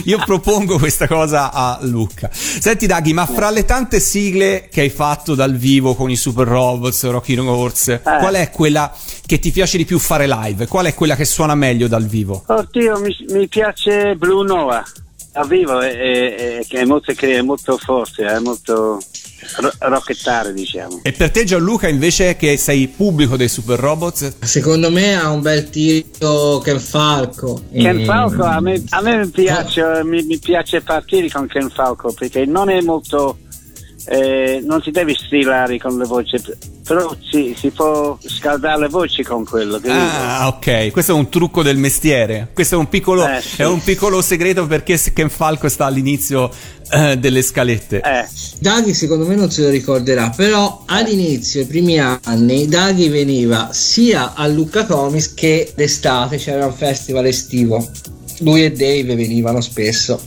Io 0.06 0.18
propongo 0.20 0.78
questa 0.78 1.08
cosa 1.08 1.52
a 1.52 1.80
Luca. 1.82 2.30
Senti 2.32 2.86
Daghi, 2.88 3.14
ma 3.14 3.26
fra 3.26 3.50
le 3.50 3.66
tante 3.66 4.00
sigle 4.00 4.68
che 4.72 4.82
hai 4.82 4.90
fatto 4.90 5.36
dal 5.36 5.56
vivo 5.56 5.96
con 5.96 6.10
i 6.10 6.16
Super 6.16 6.48
Robots, 6.48 7.10
Rocky 7.10 7.36
Horse, 7.38 8.02
qual 8.02 8.36
è 8.36 8.50
quella 8.52 8.94
che 9.26 9.40
ti 9.40 9.52
piace 9.52 9.78
di 9.78 9.86
più 9.86 10.00
fare 10.00 10.28
live? 10.28 10.68
Qual 10.68 10.86
è 10.86 10.94
quella 10.94 11.16
che 11.16 11.26
suona 11.26 11.56
meglio 11.56 11.88
dal 11.88 12.06
vivo? 12.06 12.44
Oddio, 12.48 13.00
mi, 13.00 13.16
mi 13.30 13.48
piace 13.48 14.16
Blue 14.16 14.46
Noah. 14.46 14.84
A 15.34 15.46
vivo 15.46 15.80
è, 15.82 15.92
è- 15.96 16.36
è- 16.60 16.66
che 16.68 16.80
è 16.80 16.86
molto, 16.86 17.14
molto 17.44 17.78
forte, 17.78 18.26
è 18.26 18.40
molto 18.40 19.00
ro- 19.58 19.74
rockettare, 19.80 20.54
diciamo. 20.54 21.02
E 21.04 21.12
per 21.12 21.32
te 21.32 21.44
Gianluca 21.44 21.88
invece 21.88 22.36
che 22.36 22.58
sei 22.58 22.88
pubblico 22.88 23.38
dei 23.38 23.50
Super 23.50 23.80
Robots? 23.80 24.40
Secondo 24.42 24.92
me 24.92 25.16
ha 25.16 25.30
un 25.30 25.42
bel 25.42 25.70
tiro 25.70 26.60
Ken 26.64 26.80
Falco. 26.80 27.62
Ken 27.72 28.04
Falco, 28.06 28.44
a 28.44 28.60
me, 28.60 28.84
a 28.90 29.02
me 29.02 29.18
mi, 29.18 29.30
piace, 29.30 30.04
mi, 30.04 30.24
mi 30.24 30.38
piace 30.40 30.82
partire 30.82 31.30
con 31.30 31.48
Ken 31.48 31.70
Falco 31.70 32.14
perché 32.14 32.46
non 32.46 32.70
è 32.70 32.82
molto. 32.82 33.38
Eh, 34.06 34.62
non 34.64 34.82
si 34.82 34.92
deve 34.92 35.14
stilare 35.16 35.78
con 35.80 35.98
le 35.98 36.06
voci, 36.06 36.38
però 36.86 37.14
si, 37.30 37.54
si 37.58 37.70
può 37.72 38.18
scaldare 38.26 38.82
le 38.82 38.88
voci 38.88 39.24
con 39.24 39.44
quello. 39.44 39.74
capito? 39.80 39.94
Ah, 39.94 40.48
ok, 40.48 40.92
questo 40.92 41.12
è 41.12 41.16
un 41.16 41.30
trucco 41.30 41.64
del 41.64 41.78
mestiere. 41.78 42.50
Questo 42.54 42.76
è 42.76 42.78
un 42.78 42.88
piccolo, 42.90 43.28
Eh, 43.28 43.42
sì. 43.42 43.62
è 43.62 43.66
un 43.66 43.82
piccolo 43.84 44.22
segreto 44.22 44.66
perché 44.68 44.98
Ken 45.14 45.30
Falco 45.30 45.68
sta 45.68 45.86
all'inizio 45.86 46.50
eh, 46.92 47.18
delle 47.18 47.42
scalette. 47.42 48.02
Eh, 48.02 48.26
Daghi 48.60 48.94
secondo 48.94 49.26
me 49.26 49.36
non 49.36 49.52
se 49.52 49.64
lo 49.64 49.70
ricorderà, 49.70 50.32
però 50.36 50.84
all'inizio, 50.86 51.62
i 51.62 51.66
primi 51.66 52.00
anni, 52.00 52.68
Daghi 52.68 53.10
veniva 53.10 53.70
sia 53.74 54.34
a 54.36 54.48
Lucca 54.48 54.86
Comics 54.86 55.34
che 55.34 55.74
d'estate, 55.76 56.38
c'era 56.38 56.66
un 56.66 56.74
festival 56.74 57.26
estivo. 57.26 57.86
Lui 58.40 58.64
e 58.64 58.72
Dave 58.72 59.16
venivano 59.16 59.60
spesso. 59.62 60.22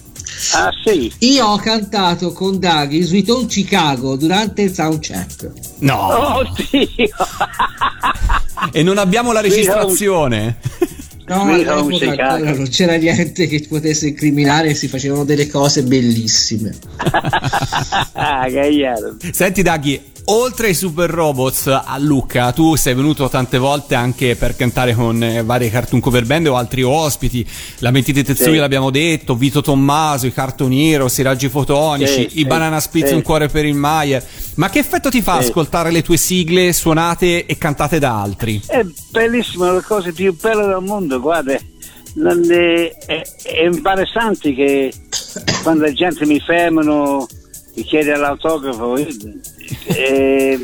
Ah 0.55 0.71
sì, 0.85 1.13
Io 1.19 1.47
ho 1.47 1.57
cantato 1.59 2.33
con 2.33 2.59
Daghi 2.59 3.03
Sweet 3.03 3.29
Home 3.31 3.47
Chicago 3.47 4.17
durante 4.17 4.63
il 4.63 4.73
soundcheck. 4.73 5.51
No, 5.79 6.37
oddio, 6.39 7.09
e 8.73 8.83
non 8.83 8.99
abbiamo 8.99 9.33
la 9.33 9.41
registrazione. 9.41 10.59
No, 11.27 11.43
all'epoca 11.43 12.39
non 12.39 12.69
c'era 12.69 12.97
niente 12.97 13.47
che 13.47 13.65
potesse 13.69 14.09
incriminare, 14.09 14.75
si 14.75 14.89
facevano 14.89 15.25
delle 15.25 15.49
cose 15.49 15.85
bellissime. 15.85 16.77
ah. 18.15 18.47
Senti 19.31 19.63
Daghi, 19.63 20.10
oltre 20.27 20.69
ai 20.69 20.75
Super 20.75 21.11
Robots 21.11 21.67
a 21.67 21.97
Lucca, 21.99 22.53
tu 22.53 22.77
sei 22.77 22.95
venuto 22.95 23.29
tante 23.29 23.59
volte 23.59 23.95
anche 23.95 24.37
per 24.37 24.55
cantare 24.57 24.95
con 24.95 25.23
eh, 25.23 25.43
varie 25.43 25.71
cartoon 25.71 26.01
cover 26.01 26.25
band 26.25 26.47
o 26.49 26.57
altri 26.57 26.83
ospiti. 26.83 27.47
La 27.79 27.91
Mentite 27.91 28.23
Tetsuya 28.23 28.51
Sì. 28.53 28.57
l'abbiamo 28.59 28.91
detto, 28.91 29.35
Vito 29.35 29.61
Tommaso, 29.61 30.27
i 30.27 30.33
Carton 30.33 30.73
Heroes, 30.73 31.19
i 31.19 31.23
Raggi 31.23 31.49
Fotonici, 31.49 32.13
Sì, 32.13 32.21
i 32.21 32.29
sì, 32.31 32.45
Banana 32.47 32.81
Split, 32.81 33.09
sì. 33.09 33.15
Un 33.15 33.23
cuore 33.23 33.49
per 33.49 33.65
il 33.65 33.75
Maier. 33.75 34.25
Ma 34.57 34.69
che 34.69 34.79
effetto 34.81 35.09
ti 35.11 35.23
fa 35.23 35.37
ascoltare 35.39 35.91
le 35.91 36.03
tue 36.03 36.17
sigle 36.17 36.73
suonate 36.73 37.47
e 37.47 37.59
cantate 37.59 37.99
da 37.99 38.21
altri? 38.21 38.61
È 38.67 38.85
bellissimo, 39.11 39.73
la 39.73 39.81
cosa 39.81 40.11
più 40.13 40.37
bella 40.39 40.67
del 40.67 40.83
mondo, 40.85 41.19
guarda. 41.21 41.55
È, 41.55 41.63
è, 42.13 43.23
è 43.43 43.63
imbarazzante 43.65 44.53
che 44.55 44.93
quando 45.63 45.85
la 45.85 45.93
gente 45.93 46.27
mi 46.27 46.41
fermano, 46.41 47.27
mi 47.77 47.83
chiede 47.85 48.17
l'autografo, 48.17 48.99
io- 48.99 49.07
e 49.87 50.61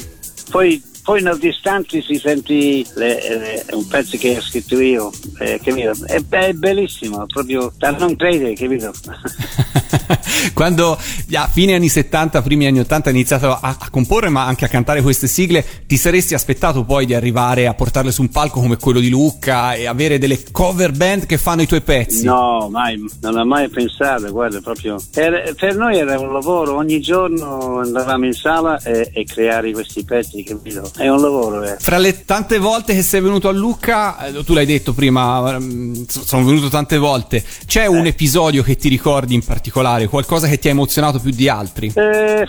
poi, 0.51 0.83
poi 1.07 1.23
nel 1.23 1.39
distante 1.39 2.03
si 2.03 2.19
sente 2.19 2.53
le- 2.53 2.85
le- 2.97 3.65
un 3.75 3.87
pezzo 3.87 4.17
che 4.19 4.37
ho 4.37 4.41
scritto 4.41 4.81
io, 4.81 5.13
eh, 5.39 5.61
capito? 5.63 5.93
È, 6.05 6.21
è 6.29 6.53
bellissimo, 6.53 7.25
proprio 7.27 7.73
da 7.79 7.93
non 7.93 8.17
credere, 8.17 8.55
capito? 8.55 8.91
Quando 10.53 10.99
a 11.35 11.47
fine 11.49 11.75
anni 11.75 11.89
70, 11.89 12.43
primi 12.43 12.67
anni 12.67 12.81
80 12.81 13.09
hai 13.09 13.15
iniziato 13.15 13.53
a, 13.53 13.77
a 13.79 13.89
comporre 13.91 14.29
ma 14.31 14.47
anche 14.47 14.65
a 14.65 14.69
cantare 14.69 15.01
queste 15.01 15.27
sigle, 15.29 15.65
ti 15.87 15.97
saresti 15.97 16.35
aspettato 16.35 16.85
poi 16.85 17.07
di 17.07 17.15
arrivare 17.15 17.67
a 17.67 17.75
portarle 17.75 18.11
su 18.11 18.23
un 18.23 18.29
palco 18.29 18.61
come 18.61 18.77
quello 18.77 18.99
di 19.01 19.09
Lucca 19.09 19.75
e 19.75 19.87
avere 19.87 20.19
delle 20.19 20.43
cover 20.51 20.93
band 20.93 21.27
che 21.27 21.39
fanno 21.39 21.63
i 21.63 21.67
tuoi 21.67 21.83
pezzi? 21.83 22.25
No, 22.25 22.69
mai, 22.71 23.03
non 23.21 23.37
ho 23.37 23.45
mai 23.45 23.69
pensato, 23.69 24.29
guarda, 24.31 24.61
proprio. 24.61 25.01
era- 25.15 25.43
per 25.57 25.77
noi 25.77 25.99
era 25.99 26.19
un 26.19 26.33
lavoro, 26.33 26.75
ogni 26.77 27.01
giorno 27.01 27.79
andavamo 27.81 28.27
in 28.27 28.33
sala 28.33 28.81
e, 28.83 29.11
e 29.13 29.25
creare 29.25 29.71
questi 29.73 30.05
pezzi, 30.05 30.43
capito? 30.43 30.91
È 30.97 31.09
un 31.09 31.21
lavoro, 31.21 31.63
eh. 31.63 31.77
Fra 31.79 31.99
le 31.99 32.25
tante 32.25 32.59
volte 32.59 32.95
che 32.95 33.03
sei 33.03 33.21
venuto 33.21 33.49
a 33.49 33.53
Lucca, 33.53 34.27
eh, 34.29 34.45
tu 34.45 34.55
l'hai 34.55 34.65
detto 34.65 34.95
prima, 34.95 35.55
ehm, 35.55 36.07
so- 36.07 36.25
sono 36.25 36.45
venuto 36.45 36.69
tante 36.69 36.97
volte, 36.97 37.45
c'è 37.67 37.85
un 37.87 38.07
episodio 38.07 38.63
che 38.63 38.77
ti 38.77 38.89
ricordi 38.89 39.35
in 39.35 39.45
particolare, 39.45 40.07
qualcosa 40.09 40.49
che 40.49 40.59
ti 40.59 40.69
ha 40.69 40.71
emozionato 40.71 41.19
più 41.21 41.31
di 41.33 41.49
altri? 41.51 41.93
Eh, 41.95 42.47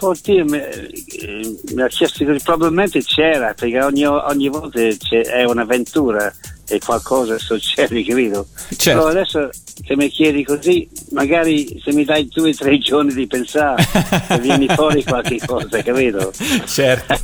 oddio, 0.00 0.44
mi, 0.44 0.58
eh, 0.58 1.56
mi 1.74 1.82
ha 1.82 1.86
chiesto 1.88 2.24
che 2.26 2.38
probabilmente 2.44 3.02
c'era, 3.02 3.54
perché 3.54 3.82
ogni, 3.82 4.04
ogni 4.04 4.48
volta 4.48 4.78
c'è- 4.78 5.22
è 5.24 5.44
un'avventura 5.44 6.30
e 6.68 6.78
qualcosa 6.84 7.38
succede, 7.38 8.04
capito? 8.04 8.48
Certo. 8.76 8.98
Però 9.00 9.06
adesso 9.10 9.48
se 9.86 9.96
mi 9.96 10.08
chiedi 10.08 10.44
così, 10.44 10.88
magari 11.10 11.80
se 11.82 11.92
mi 11.92 12.04
dai 12.04 12.28
due 12.28 12.50
o 12.50 12.54
tre 12.54 12.78
giorni 12.78 13.14
di 13.14 13.26
pensare, 13.26 13.84
vieni 14.40 14.66
fuori 14.68 15.02
qualche 15.04 15.38
cosa, 15.44 15.82
capito? 15.82 16.32
certo, 16.66 17.14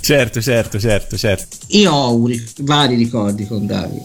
certo, 0.00 0.40
certo, 0.40 0.78
certo, 0.78 1.16
certo. 1.16 1.56
Io 1.68 1.92
ho 1.92 2.28
vari 2.60 2.96
ricordi 2.96 3.46
con 3.46 3.66
Davide, 3.66 4.04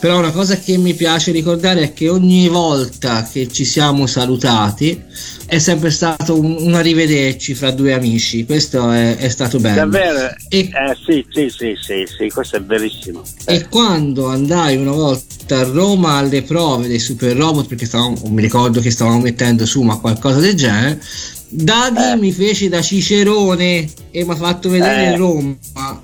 però 0.00 0.18
una 0.18 0.30
cosa 0.30 0.58
che 0.58 0.76
mi 0.76 0.94
piace 0.94 1.32
ricordare 1.32 1.82
è 1.82 1.92
che 1.92 2.08
ogni 2.08 2.48
volta 2.48 3.28
che 3.30 3.48
ci 3.48 3.64
siamo 3.64 4.06
salutati 4.06 5.02
è 5.46 5.58
sempre 5.58 5.90
stato 5.90 6.38
un, 6.38 6.56
un 6.58 6.74
arrivederci 6.74 7.54
fra 7.54 7.70
due 7.70 7.92
amici, 7.92 8.44
questo 8.44 8.90
è, 8.90 9.16
è 9.16 9.28
stato 9.28 9.58
bello. 9.58 9.76
Davvero? 9.76 10.34
E, 10.48 10.58
Eh 10.58 10.96
sì, 11.04 11.24
sì, 11.30 11.48
sì, 11.48 11.76
sì, 11.80 12.04
sì, 12.06 12.28
questo 12.30 12.56
è 12.56 12.60
bellissimo. 12.60 13.22
Eh, 13.44 13.54
e 13.54 13.68
quando 13.68 14.26
andai 14.26 14.76
una 14.76 14.92
volta 14.92 15.60
a 15.60 15.62
Roma 15.62 16.14
alle 16.14 16.42
prove 16.42 16.88
dei 16.88 16.98
Super 16.98 17.36
Robot, 17.46 17.66
perché 17.68 17.86
stavamo, 17.86 18.16
mi 18.28 18.42
ricordo 18.42 18.80
che 18.80 18.90
stavamo 18.90 19.20
mettendo 19.20 19.64
su 19.66 19.82
ma 19.82 19.98
qualcosa 19.98 20.40
del 20.40 20.54
genere, 20.54 21.00
Daghi 21.48 22.10
Eh. 22.12 22.16
mi 22.16 22.32
fece 22.32 22.68
da 22.68 22.82
cicerone 22.82 23.88
e 24.10 24.24
mi 24.24 24.30
ha 24.32 24.34
fatto 24.34 24.68
vedere 24.68 25.12
Eh. 25.12 25.16
Roma. 25.16 25.54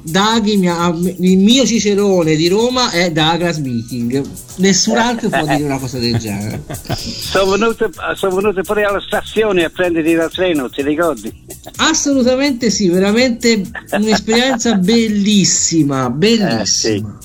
Daghi 0.01 0.57
mi 0.57 0.69
ha- 0.69 0.95
il 0.97 1.39
mio 1.39 1.67
cicerone 1.67 2.37
di 2.37 2.47
Roma 2.47 2.91
è 2.93 3.11
Douglas 3.11 3.59
Meeting. 3.59 4.23
Nessun 4.59 4.97
altro 4.99 5.29
può 5.31 5.45
dire 5.45 5.65
una 5.65 5.79
cosa 5.79 5.99
del 5.99 6.17
genere. 6.17 6.63
sono, 6.95 7.51
venuto, 7.51 7.91
sono 8.15 8.37
venuto 8.37 8.63
pure 8.63 8.85
alla 8.85 9.03
stazione 9.05 9.65
a 9.65 9.71
prenderti 9.71 10.15
dal 10.15 10.31
treno, 10.31 10.71
ti 10.71 10.81
ricordi? 10.83 11.33
Assolutamente 11.79 12.71
sì, 12.71 12.89
veramente 12.89 13.63
un'esperienza 13.91 14.75
bellissima, 14.77 16.09
bellissima. 16.09 17.19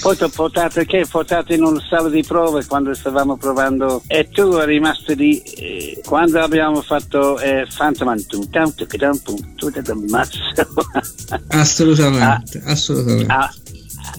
Poi 0.00 0.16
ti 0.16 0.22
ho 0.22 0.28
portato, 0.28 0.82
che, 0.84 1.06
portato 1.08 1.52
in 1.52 1.62
una 1.62 1.82
sala 1.88 2.08
di 2.08 2.22
prove 2.22 2.64
quando 2.66 2.94
stavamo 2.94 3.36
provando 3.36 4.02
e 4.06 4.28
tu 4.30 4.52
eri 4.54 4.74
rimasto 4.74 5.12
lì 5.12 5.40
eh, 5.40 6.00
quando 6.04 6.40
abbiamo 6.40 6.80
fatto 6.80 7.38
eh, 7.38 7.66
Phantom 7.74 8.16
tu, 8.26 8.48
tu, 8.48 8.60
tu, 8.74 8.86
tu, 8.86 9.18
tu, 9.56 9.70
tu, 9.70 9.82
tu, 9.82 10.04
mazzo. 10.08 10.38
Assolutamente, 11.48 12.62
assolutamente. 12.64 13.32
Ah, 13.32 13.52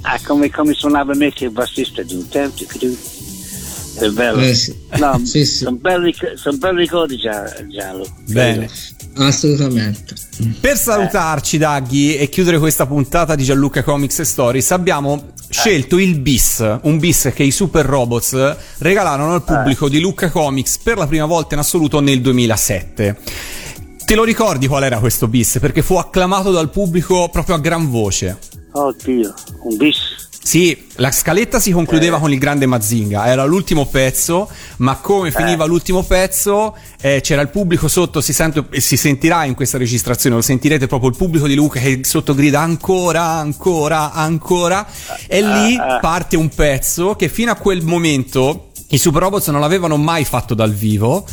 ah, 0.02 0.20
come, 0.24 0.50
come 0.50 0.74
suonava 0.74 1.16
Mickey 1.16 1.48
il 1.48 1.54
bassista. 1.54 2.04
Tu, 2.04 2.28
tu, 2.28 2.50
tu. 2.80 2.98
È 3.98 4.10
bello. 4.10 4.42
Eh, 4.42 4.54
sì. 4.54 4.76
No, 4.98 5.20
Sì, 5.26 5.46
sì. 5.46 5.64
sono 5.64 5.78
belli, 5.78 6.14
son 6.36 6.58
belli 6.58 6.80
ricordi 6.80 7.18
già, 7.18 7.52
Giallo. 7.68 8.06
Bene. 8.28 8.70
Assolutamente. 9.18 10.14
Per 10.60 10.78
salutarci, 10.78 11.58
Daghi, 11.58 12.18
e 12.18 12.28
chiudere 12.28 12.60
questa 12.60 12.86
puntata 12.86 13.36
di 13.36 13.44
Gianluca 13.44 13.84
Comics 13.84 14.20
e 14.20 14.26
Stories, 14.26 14.72
abbiamo 14.72 15.32
scelto 15.50 15.98
il 15.98 16.20
bis, 16.20 16.80
un 16.82 16.98
bis 16.98 17.32
che 17.34 17.44
i 17.44 17.52
Super 17.52 17.86
Robots 17.86 18.58
regalarono 18.80 19.34
al 19.34 19.44
pubblico 19.44 19.90
di 19.90 20.00
Lucca 20.00 20.30
Comics 20.30 20.78
per 20.80 20.98
la 20.98 21.08
prima 21.08 21.26
volta 21.26 21.56
in 21.56 21.62
assoluto 21.62 22.00
nel 22.00 22.22
2007. 22.22 23.18
Te 24.06 24.16
lo 24.16 24.24
ricordi 24.24 24.68
qual 24.68 24.84
era 24.84 25.00
questo 25.00 25.28
bis? 25.28 25.58
Perché 25.60 25.82
fu 25.82 25.96
acclamato 25.96 26.52
dal 26.52 26.70
pubblico 26.70 27.30
proprio 27.30 27.56
a 27.56 27.60
gran 27.60 27.90
voce. 27.90 28.38
Oddio, 28.72 29.34
un 29.64 29.78
bis. 29.78 29.98
Sì, 30.46 30.86
la 30.98 31.10
scaletta 31.12 31.60
si 31.60 31.72
concludeva 31.72 32.18
Eh. 32.18 32.20
con 32.20 32.32
il 32.32 32.38
grande 32.38 32.68
Mazinga, 32.68 33.26
era 33.26 33.46
l'ultimo 33.46 33.88
pezzo, 33.88 34.48
ma 34.78 34.96
come 34.98 35.32
finiva 35.32 35.66
l'ultimo 35.66 36.04
pezzo 36.04 36.78
eh, 37.02 37.20
c'era 37.22 37.42
il 37.42 37.50
pubblico 37.50 37.88
sotto, 37.88 38.22
si, 38.22 38.32
sente, 38.32 38.64
e 38.70 38.80
si 38.80 38.96
sentirà 38.96 39.44
in 39.46 39.56
questa 39.56 39.80
registrazione, 39.80 40.36
lo 40.36 40.44
sentirete 40.44 40.86
proprio 40.86 41.10
il 41.10 41.16
pubblico 41.18 41.48
di 41.48 41.56
Luca 41.56 41.80
che 41.80 42.02
sotto 42.04 42.36
grida 42.36 42.60
ancora, 42.62 43.24
ancora, 43.24 44.12
ancora, 44.12 44.86
e 45.28 45.42
lì 45.42 45.78
Ah, 45.78 45.96
ah. 45.96 46.00
parte 46.00 46.36
un 46.38 46.50
pezzo 46.50 47.16
che 47.16 47.28
fino 47.28 47.50
a 47.52 47.56
quel 47.56 47.82
momento 47.84 48.68
i 48.90 49.00
Super 49.00 49.24
Robots 49.24 49.48
non 49.48 49.64
avevano 49.64 49.98
mai 49.98 50.26
fatto 50.26 50.54
dal 50.54 50.72
vivo 50.72 51.26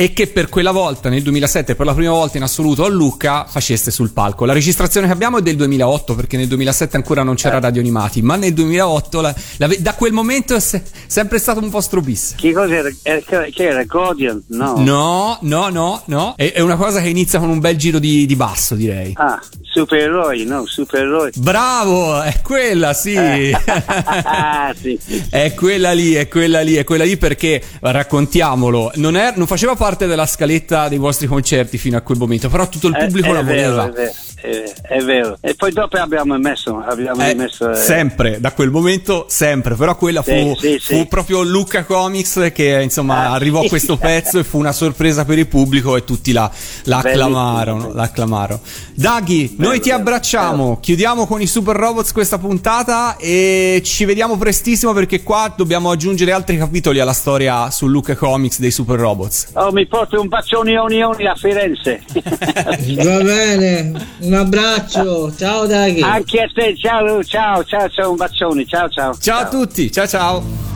e 0.00 0.14
che 0.14 0.28
per 0.28 0.48
quella 0.48 0.70
volta 0.70 1.10
nel 1.10 1.22
2007 1.22 1.74
per 1.74 1.84
la 1.84 1.92
prima 1.92 2.12
volta 2.12 2.38
in 2.38 2.42
assoluto 2.42 2.86
a 2.86 2.88
Lucca 2.88 3.44
faceste 3.46 3.90
sul 3.90 4.12
palco. 4.12 4.46
La 4.46 4.54
registrazione 4.54 5.06
che 5.06 5.12
abbiamo 5.12 5.36
è 5.36 5.42
del 5.42 5.56
2008 5.56 6.14
perché 6.14 6.38
nel 6.38 6.46
2007 6.48 6.96
ancora 6.96 7.22
non 7.22 7.34
c'era 7.34 7.58
Radio 7.60 7.82
Animati, 7.82 8.22
ma 8.22 8.36
nel 8.36 8.54
2008 8.54 9.20
la- 9.20 9.34
la- 9.58 9.68
da 9.78 9.92
quel 9.92 10.12
momento 10.12 10.54
è 10.54 10.60
se- 10.60 10.82
sempre 11.06 11.38
stato 11.38 11.60
un 11.60 11.68
vostro 11.68 12.00
bis. 12.00 12.32
Che 12.38 12.50
cos'era? 12.50 12.88
Eh, 13.02 13.24
era? 13.56 13.84
Guardian? 13.84 14.42
No. 14.46 14.74
No, 14.78 15.36
no, 15.42 15.68
no, 15.68 16.02
no. 16.06 16.32
È, 16.34 16.50
è 16.50 16.60
una 16.60 16.76
cosa 16.76 17.02
che 17.02 17.08
inizia 17.10 17.38
con 17.38 17.50
un 17.50 17.58
bel 17.60 17.76
giro 17.76 17.98
di, 17.98 18.24
di 18.24 18.36
basso, 18.36 18.74
direi. 18.76 19.12
Ah, 19.16 19.38
supereroi, 19.72 20.44
no, 20.44 20.64
supereroi. 20.66 21.30
Bravo, 21.36 22.20
è 22.22 22.40
quella, 22.42 22.92
sì. 22.92 23.16
ah, 23.54 24.74
sì. 24.78 24.98
È 25.30 25.54
quella 25.54 25.92
lì, 25.92 26.14
è 26.14 26.28
quella 26.28 26.60
lì, 26.60 26.74
è 26.74 26.84
quella 26.84 27.04
lì 27.04 27.16
perché 27.16 27.62
raccontiamolo. 27.80 28.92
Non, 28.96 29.16
è- 29.16 29.32
non 29.36 29.46
faceva 29.46 29.76
parte 29.76 30.06
della 30.06 30.26
scaletta 30.26 30.88
dei 30.88 30.98
vostri 30.98 31.26
concerti 31.26 31.78
fino 31.78 31.96
a 31.96 32.00
quel 32.00 32.18
momento, 32.18 32.48
però 32.48 32.68
tutto 32.68 32.88
il 32.88 32.96
Eh, 32.96 33.06
pubblico 33.06 33.28
è 33.28 33.32
la 33.32 33.42
vero, 33.42 33.68
voleva. 33.70 33.88
È 33.88 33.92
vero, 33.92 34.12
è, 34.40 34.72
è 34.82 35.02
vero. 35.02 35.36
E 35.40 35.54
poi 35.54 35.72
dopo 35.72 35.96
abbiamo 35.98 36.36
messo, 36.38 36.82
abbiamo 36.86 37.22
Eh, 37.22 37.28
rimesso... 37.32 37.70
eh, 37.70 37.74
sempre, 37.76 38.40
da 38.40 38.52
quel 38.52 38.70
momento 38.70 39.26
sempre, 39.28 39.74
però 39.74 39.96
quella 39.96 40.22
fu, 40.22 40.30
Sì, 40.30 40.54
sì, 40.58 40.78
sì. 40.80 40.94
fu 40.94 41.06
proprio 41.08 41.42
Luca 41.42 41.84
Comics 41.84 42.50
che 42.52 42.80
insomma 42.82 43.28
Ah, 43.28 43.32
arrivò 43.32 43.62
sì. 43.62 43.68
questo 43.68 43.96
pezzo 43.96 44.38
e 44.38 44.44
fu 44.44 44.58
una 44.58 44.72
sorpresa 44.72 45.24
per 45.24 45.38
il 45.38 45.46
pubblico 45.46 45.96
e 45.96 46.04
tutti 46.04 46.32
la, 46.32 46.50
la 46.84 46.98
acclamarono, 46.98 47.92
la 47.92 48.02
acclamarono. 48.04 48.60
Daghi, 48.94 49.54
noi 49.58 49.80
ti 49.80 49.88
bello, 49.90 50.00
abbracciamo, 50.00 50.78
chiudiamo 50.80 51.26
con 51.26 51.40
i 51.40 51.46
Super 51.46 51.76
Robots 51.76 52.12
questa 52.12 52.38
puntata 52.38 53.16
e 53.16 53.80
ci 53.84 54.04
vediamo 54.04 54.36
prestissimo 54.36 54.92
perché 54.92 55.22
qua 55.22 55.52
dobbiamo 55.56 55.90
aggiungere 55.90 56.32
altri 56.32 56.56
capitoli 56.58 57.00
alla 57.00 57.12
storia 57.12 57.70
su 57.70 57.86
Luca 57.86 58.14
Comics 58.14 58.58
dei 58.60 58.70
Super 58.70 58.98
Robots. 58.98 59.48
Oh, 59.54 59.72
mi 59.72 59.86
porto 59.86 60.20
un 60.20 60.28
bacione 60.28 60.78
oni 60.78 61.02
a 61.02 61.34
Firenze. 61.34 62.02
Va 62.14 63.20
bene, 63.22 63.92
un 64.30 64.34
abbraccio. 64.34 65.34
Ciao 65.36 65.66
Daghi. 65.66 66.02
Anche 66.02 66.40
a 66.40 66.50
te, 66.52 66.76
ciao, 66.76 67.22
ciao, 67.24 67.64
ciao, 67.64 67.88
ciao, 67.88 68.10
un 68.10 68.16
bacione, 68.16 68.64
ciao, 68.64 68.88
ciao. 68.88 69.16
Ciao 69.18 69.40
a 69.40 69.48
tutti, 69.48 69.90
ciao 69.90 70.06
ciao. 70.06 70.68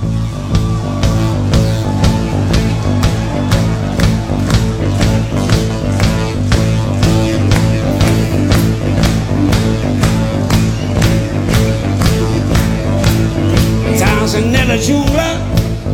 Nella 14.37 14.77
giungla, 14.79 15.39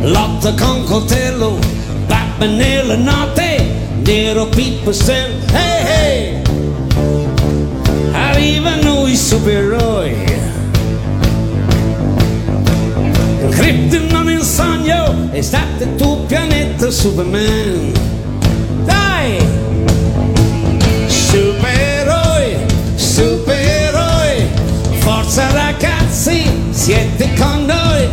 lotta 0.01 0.53
con 0.55 0.83
coltello, 0.85 1.59
Batman 2.07 2.55
nella 2.55 2.95
notte, 2.95 3.63
nero 4.03 4.47
pipistrello, 4.47 5.35
hey 5.53 5.85
hey! 5.85 6.50
Arrivano 8.11 9.07
i 9.07 9.15
supereroi. 9.15 10.13
Krypton 13.49 14.07
non 14.07 14.29
è 14.29 14.35
un 14.35 14.43
sogno, 14.43 15.29
è 15.31 15.41
stato 15.41 15.83
il 15.83 15.95
tuo 15.95 16.17
pianeta 16.25 16.89
Superman. 16.89 17.91
Dai! 18.85 19.37
Supereroi, 21.07 22.55
supereroi, 22.95 24.47
forza 24.99 25.51
ragazzi, 25.51 26.43
siete 26.71 27.29
con 27.37 27.65
noi, 27.65 28.07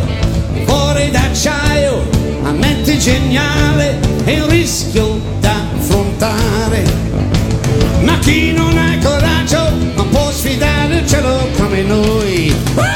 cuore 0.65 1.09
d'acciaio, 1.11 2.03
a 2.43 2.51
mente 2.51 2.97
geniale, 2.97 3.99
è 4.23 4.39
un 4.39 4.49
rischio 4.49 5.19
da 5.39 5.55
affrontare. 5.77 7.28
Ma 8.01 8.17
chi 8.19 8.51
non 8.53 8.77
ha 8.77 8.97
coraggio 9.01 9.69
non 9.95 10.09
può 10.09 10.31
sfidare 10.31 10.99
il 10.99 11.07
cielo 11.07 11.49
come 11.57 11.81
noi. 11.83 12.88